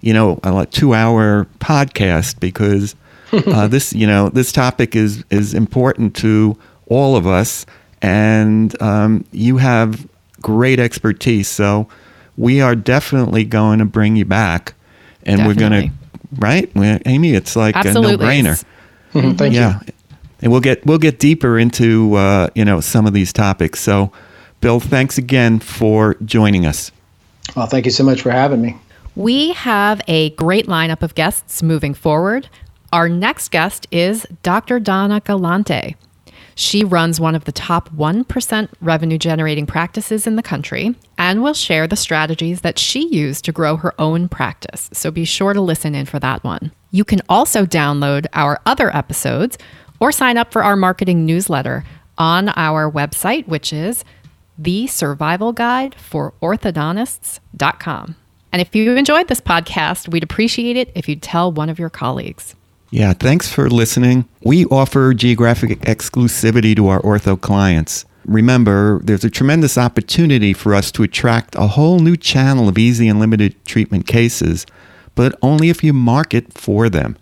you 0.00 0.14
know, 0.14 0.40
a 0.42 0.64
two 0.66 0.94
hour 0.94 1.46
podcast 1.58 2.40
because 2.40 2.96
uh, 3.32 3.66
this, 3.68 3.92
you 3.92 4.06
know, 4.06 4.30
this 4.30 4.50
topic 4.50 4.96
is, 4.96 5.24
is 5.28 5.52
important 5.52 6.16
to 6.16 6.58
all 6.86 7.16
of 7.16 7.26
us. 7.26 7.66
And 8.00 8.80
um, 8.82 9.24
you 9.30 9.58
have 9.58 10.08
great 10.44 10.78
expertise. 10.78 11.48
So 11.48 11.88
we 12.36 12.60
are 12.60 12.76
definitely 12.76 13.44
going 13.44 13.78
to 13.80 13.84
bring 13.84 14.14
you 14.14 14.24
back, 14.26 14.74
and 15.24 15.38
Definitely. 15.38 15.64
we're 15.64 15.70
going 15.70 15.82
to 15.88 15.94
right, 16.38 16.70
We- 16.76 17.00
Amy. 17.06 17.32
It's 17.34 17.56
like 17.56 17.74
Absolutely. 17.74 18.14
a 18.14 18.42
no-brainer. 18.42 18.64
Mhm, 19.14 19.38
Thank 19.38 19.54
yeah, 19.54 19.78
and 20.42 20.50
we'll 20.52 20.60
get 20.60 20.84
we'll 20.84 20.98
get 20.98 21.18
deeper 21.20 21.58
into 21.58 22.14
uh, 22.16 22.48
you 22.54 22.64
know 22.64 22.80
some 22.80 23.06
of 23.06 23.12
these 23.14 23.32
topics. 23.32 23.80
So, 23.80 24.10
Bill, 24.60 24.80
thanks 24.80 25.18
again 25.18 25.60
for 25.60 26.16
joining 26.24 26.66
us. 26.66 26.90
Well, 27.56 27.66
thank 27.66 27.84
you 27.84 27.92
so 27.92 28.02
much 28.04 28.22
for 28.22 28.30
having 28.32 28.60
me. 28.60 28.76
We 29.16 29.52
have 29.52 30.00
a 30.08 30.30
great 30.30 30.66
lineup 30.66 31.02
of 31.02 31.14
guests 31.14 31.62
moving 31.62 31.94
forward. 31.94 32.48
Our 32.92 33.08
next 33.08 33.50
guest 33.52 33.86
is 33.92 34.26
Dr. 34.42 34.80
Donna 34.80 35.20
Galante. 35.20 35.94
She 36.54 36.84
runs 36.84 37.20
one 37.20 37.34
of 37.34 37.44
the 37.44 37.52
top 37.52 37.90
1% 37.90 38.68
revenue 38.80 39.18
generating 39.18 39.66
practices 39.66 40.26
in 40.26 40.36
the 40.36 40.42
country 40.42 40.94
and 41.18 41.42
will 41.42 41.54
share 41.54 41.86
the 41.86 41.96
strategies 41.96 42.60
that 42.60 42.78
she 42.78 43.08
used 43.08 43.44
to 43.44 43.52
grow 43.52 43.76
her 43.76 43.92
own 44.00 44.28
practice. 44.28 44.90
So 44.92 45.10
be 45.10 45.24
sure 45.24 45.52
to 45.52 45.60
listen 45.60 45.94
in 45.94 46.06
for 46.06 46.18
that 46.20 46.44
one. 46.44 46.72
You 46.90 47.04
can 47.04 47.22
also 47.28 47.66
download 47.66 48.26
our 48.32 48.60
other 48.66 48.94
episodes 48.94 49.58
or 50.00 50.12
sign 50.12 50.36
up 50.36 50.52
for 50.52 50.62
our 50.62 50.76
marketing 50.76 51.26
newsletter 51.26 51.84
on 52.18 52.50
our 52.50 52.90
website, 52.90 53.48
which 53.48 53.72
is 53.72 54.04
the 54.56 54.86
survival 54.86 55.52
guide 55.52 55.94
for 55.94 56.34
orthodontists.com. 56.40 58.16
And 58.52 58.62
if 58.62 58.74
you 58.76 58.94
enjoyed 58.94 59.26
this 59.26 59.40
podcast, 59.40 60.08
we'd 60.08 60.22
appreciate 60.22 60.76
it 60.76 60.92
if 60.94 61.08
you'd 61.08 61.22
tell 61.22 61.50
one 61.50 61.68
of 61.68 61.80
your 61.80 61.90
colleagues. 61.90 62.54
Yeah, 62.94 63.12
thanks 63.12 63.52
for 63.52 63.68
listening. 63.68 64.28
We 64.44 64.66
offer 64.66 65.14
geographic 65.14 65.80
exclusivity 65.80 66.76
to 66.76 66.86
our 66.86 67.02
ortho 67.02 67.40
clients. 67.40 68.04
Remember, 68.24 69.00
there's 69.02 69.24
a 69.24 69.30
tremendous 69.30 69.76
opportunity 69.76 70.52
for 70.52 70.76
us 70.76 70.92
to 70.92 71.02
attract 71.02 71.56
a 71.56 71.66
whole 71.66 71.98
new 71.98 72.16
channel 72.16 72.68
of 72.68 72.78
easy 72.78 73.08
and 73.08 73.18
limited 73.18 73.56
treatment 73.64 74.06
cases, 74.06 74.64
but 75.16 75.36
only 75.42 75.70
if 75.70 75.82
you 75.82 75.92
market 75.92 76.52
for 76.52 76.88
them. 76.88 77.18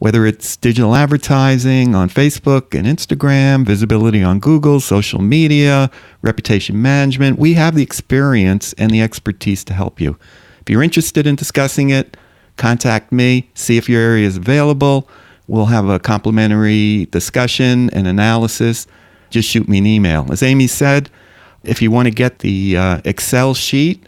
Whether 0.00 0.26
it's 0.26 0.54
digital 0.54 0.94
advertising 0.94 1.94
on 1.94 2.10
Facebook 2.10 2.78
and 2.78 2.86
Instagram, 2.86 3.64
visibility 3.64 4.22
on 4.22 4.38
Google, 4.38 4.80
social 4.80 5.22
media, 5.22 5.90
reputation 6.20 6.82
management, 6.82 7.38
we 7.38 7.54
have 7.54 7.74
the 7.74 7.82
experience 7.82 8.74
and 8.74 8.90
the 8.90 9.00
expertise 9.00 9.64
to 9.64 9.72
help 9.72 9.98
you. 9.98 10.18
If 10.60 10.68
you're 10.68 10.82
interested 10.82 11.26
in 11.26 11.36
discussing 11.36 11.88
it, 11.88 12.18
contact 12.56 13.12
me, 13.12 13.50
see 13.54 13.76
if 13.76 13.88
your 13.88 14.00
area 14.00 14.26
is 14.26 14.36
available. 14.36 15.08
We'll 15.48 15.66
have 15.66 15.88
a 15.88 15.98
complimentary 15.98 17.06
discussion 17.06 17.90
and 17.90 18.06
analysis. 18.06 18.86
Just 19.30 19.48
shoot 19.48 19.68
me 19.68 19.78
an 19.78 19.86
email. 19.86 20.26
As 20.30 20.42
Amy 20.42 20.66
said, 20.66 21.08
if 21.62 21.80
you 21.80 21.90
want 21.90 22.06
to 22.06 22.12
get 22.12 22.40
the 22.40 22.76
uh, 22.76 23.00
Excel 23.04 23.54
sheet 23.54 24.04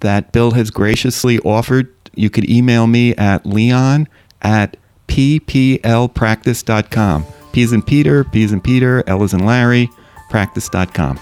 that 0.00 0.32
Bill 0.32 0.52
has 0.52 0.70
graciously 0.70 1.38
offered, 1.40 1.92
you 2.14 2.30
could 2.30 2.48
email 2.48 2.86
me 2.86 3.14
at 3.16 3.44
leon 3.46 4.08
at 4.42 4.76
pplpractice.com. 5.08 7.26
Is 7.54 7.72
in 7.72 7.80
Peter, 7.80 8.22
P 8.22 8.42
is 8.42 8.52
in 8.52 8.60
Peter, 8.60 9.02
L 9.06 9.22
is 9.22 9.32
in 9.32 9.46
Larry, 9.46 9.88
practice.com. 10.28 11.18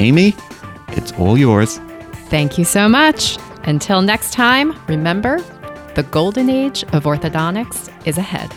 Amy, 0.00 0.34
it's 0.88 1.12
all 1.12 1.38
yours. 1.38 1.78
Thank 2.30 2.58
you 2.58 2.64
so 2.64 2.88
much. 2.88 3.38
Until 3.62 4.02
next 4.02 4.32
time, 4.32 4.76
remember 4.88 5.38
the 5.98 6.04
golden 6.04 6.48
age 6.48 6.84
of 6.92 7.02
orthodontics 7.02 7.92
is 8.06 8.16
ahead. 8.18 8.52